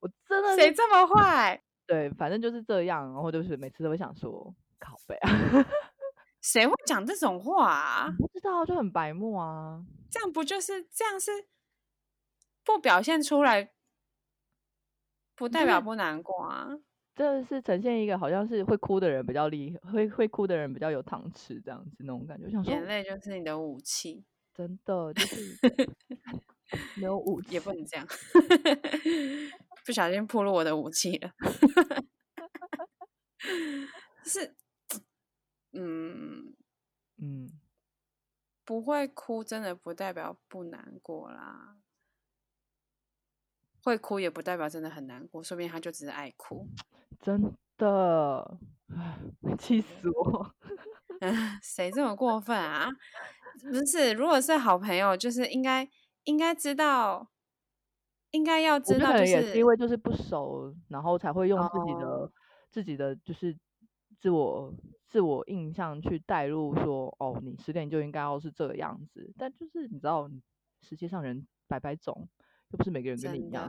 [0.00, 1.60] 我真的谁这么坏？
[1.86, 5.30] 对，反正就是这样，然后就是每次都会想说，靠背啊，
[6.42, 8.08] 谁会讲这种话啊？
[8.18, 9.84] 不知道就很白目啊。
[10.10, 11.30] 这样不就是这样是
[12.64, 13.72] 不表现出来，
[15.34, 16.68] 不代表不难过啊。
[17.16, 22.44] 这是呈现一个好像是会哭的人比较厉害，会会哭的人比较有糖吃这样子那种感觉。
[22.44, 25.58] 我想说眼，泪就是你的武器，真的就是
[27.00, 28.06] 没有武器也，不能这样，
[29.86, 31.32] 不小心暴露我的武器了。
[34.22, 34.54] 是，
[35.72, 36.54] 嗯，
[37.16, 37.50] 嗯，
[38.62, 41.78] 不会哭真的不代表不难过啦。
[43.82, 46.68] 会哭也不代表真的很难过，说不定他就只是爱哭。
[47.20, 48.58] 真的，
[48.88, 49.18] 唉，
[49.58, 50.54] 气死我！
[51.62, 52.88] 谁这么过分啊？
[53.62, 55.88] 不是，如果是好朋友，就是应该
[56.24, 57.30] 应该知道，
[58.30, 62.32] 应该要知道，就是也是因为就是不熟，然后才会用自己的、哦
[62.68, 63.56] 自己的就是
[64.18, 64.74] 自我
[65.06, 69.32] 自我印象去带入说，哦，你失恋就应该要是这个样子。
[69.38, 70.28] 但就是你知道，
[70.82, 72.28] 世界上人百百种，
[72.72, 73.66] 又不是每个人跟你一样，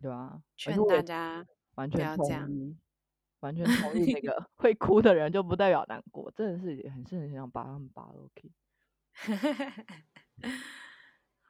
[0.00, 0.34] 对吧？
[0.34, 1.44] 而劝大家
[1.82, 2.76] 完全同意，
[3.40, 8.22] 完全同意那 个会哭的人就不代表难过，真的是很是很想把他们拔了。
[8.22, 8.50] OK，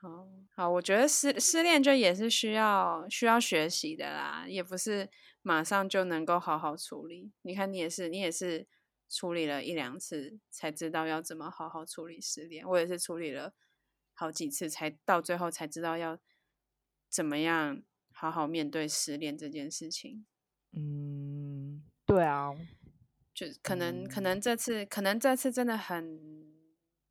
[0.01, 5.09] 好好，我觉得失失恋就也是需要需要学习的啦，也不是
[5.43, 7.31] 马上就能够好好处理。
[7.43, 8.67] 你看，你也是，你也是
[9.09, 13.53] 处理了一两次才知道要怎么好好处理失恋，我也是处理了
[14.15, 16.19] 好几次才到最后才知道要
[17.09, 17.83] 怎么样
[18.23, 20.25] 好好面对失恋这件事情。
[20.71, 22.53] 嗯，对啊，
[23.35, 26.21] 就可能可嗯能这次可能这次真的很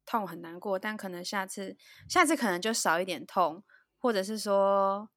[0.05, 1.75] 痛很难过，但可能下次
[2.07, 3.61] 下次可能就少一点痛，
[3.99, 5.09] 或者是说，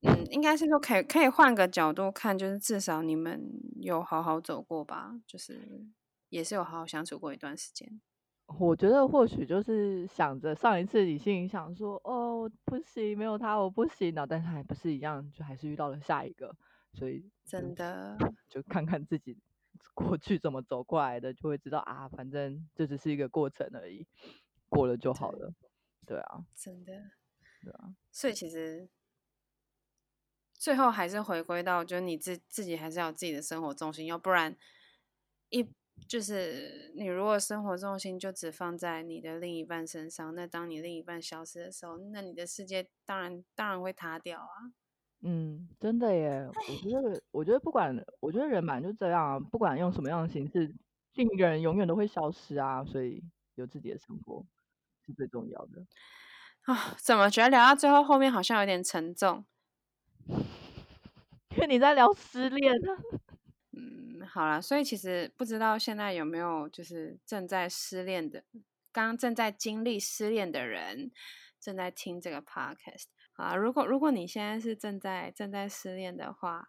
[0.00, 3.38] 嗯，应该是说可以可以换个角度看，就是至少你们
[3.82, 5.86] 有好好走过吧，就是
[6.30, 8.00] 也是有好好相处过一段时间。
[8.46, 16.54] 我觉得或许就是想着上一次你心里想说，哦，不行，没有他我不行了，但是还不是一样，就还是遇到了下一个，
[16.92, 18.16] 所以真的，
[18.48, 19.36] 就看看自己
[19.94, 24.06] 过去怎么走过来的，就会知道啊，反正这只是一个过程而已，
[24.68, 25.54] 过了就好对了。
[26.06, 26.92] 对啊，真的，
[27.62, 28.88] 对啊，所以其实
[30.54, 34.56] 最后还是回归到，就是你自自己还是要有自己的生活重心，要不然
[35.48, 35.68] 一
[36.08, 44.70] 就是你如果生活重心就只放在你的另一半身上，那当你另一半消失的时候，那你的世界当然当然会塌掉啊。
[45.22, 50.72] 嗯，真的耶，我觉得，我觉得不管，我觉得人嘛就这样啊，不管用什么样的形式，
[51.14, 53.24] 另一个人永远都会消失啊，所以
[53.54, 54.44] 有自己的生活
[55.04, 55.84] 是最重要的。
[56.62, 59.44] 啊，怎么觉得聊到最后后面好像有点沉重？
[61.56, 63.02] 因为你在聊失恋啊。
[64.26, 68.44] 好了，所以其实不知道现在有没有就是正在失恋的，
[68.92, 71.10] 刚刚正在经历失恋的人
[71.60, 73.54] 正在听这个 podcast 啊。
[73.54, 76.68] 如果如果你现在是正在正在失恋的话，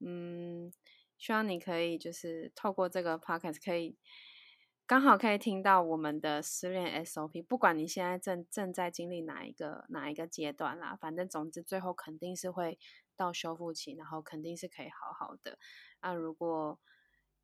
[0.00, 0.72] 嗯，
[1.18, 3.96] 希望你可以就是透过这个 podcast 可以
[4.84, 12.78] 刚好可以听到我们的失恋 SOP，不管你现在正正在经历哪一个哪一个阶段啦，反正总之最后肯定是会
[13.16, 15.58] 到修复期，然后肯定是可以好好的。
[16.02, 16.78] 那、如果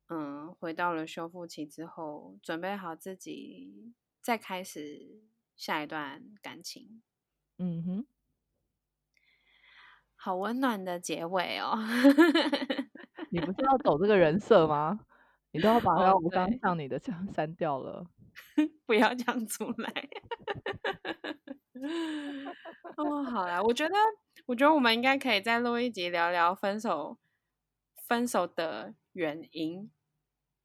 [0.09, 5.23] 嗯回到了修复期之后，准备好自己再开始
[5.55, 7.01] 下一段感情，
[7.57, 8.05] 嗯哼，
[10.13, 11.77] 好温暖的结尾哦。
[13.31, 14.99] 你不是要走这个人设吗？
[15.51, 18.05] 你都要把哦我刚对像你的这样删掉了。
[18.85, 20.09] 不要讲出来。
[22.97, 23.95] 哦，好啦，我觉得，
[24.45, 27.17] 我觉得我们应该可以再录一集聊聊分手，
[28.07, 29.89] 分手的原因。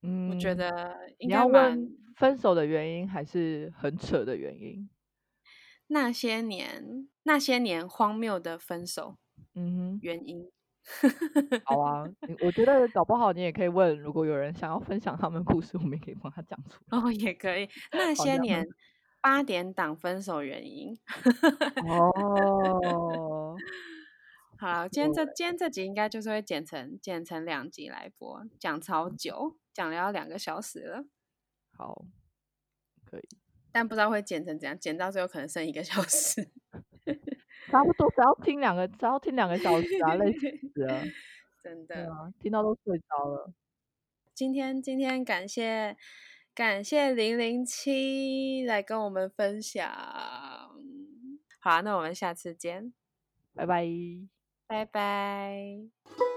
[0.02, 0.68] 嗯，我觉得
[1.18, 4.88] 应你要该问分手的原因，还是很扯的原因？
[5.86, 9.18] 那些年那些年荒谬的分手
[9.54, 10.50] 嗯哼原因。
[11.00, 11.10] 哼，
[11.64, 12.04] 好啊，
[12.44, 16.98] 我觉得搞不好你也可以问，如果有人想要分享他们故事，我们也可以帮他讲出来。
[16.98, 17.68] 哦，也可以。
[17.92, 18.66] 那些年
[19.20, 20.94] 八点档分手原因。
[21.86, 23.56] 哦，
[24.58, 31.04] 好了，今天这今天这集应该就是会剪成剪成两集来播，讲超久，讲了要两个小时了，
[31.76, 32.04] 好，
[33.04, 33.28] 可以，
[33.72, 36.50] 但不知道会剪成怎样，剪到最后可能剩一个小时。
[37.74, 40.46] 差不多，只要听两个，只要听两个小时啊， 累死
[40.84, 41.02] 了。
[41.60, 43.52] 真的，啊，听到都睡着了。
[44.32, 45.96] 今天今天感谢
[46.54, 49.90] 感谢零零七来跟我们分享。
[51.58, 52.92] 好啊，那我们下次见，
[53.54, 53.84] 拜拜。
[54.68, 56.33] 拜拜。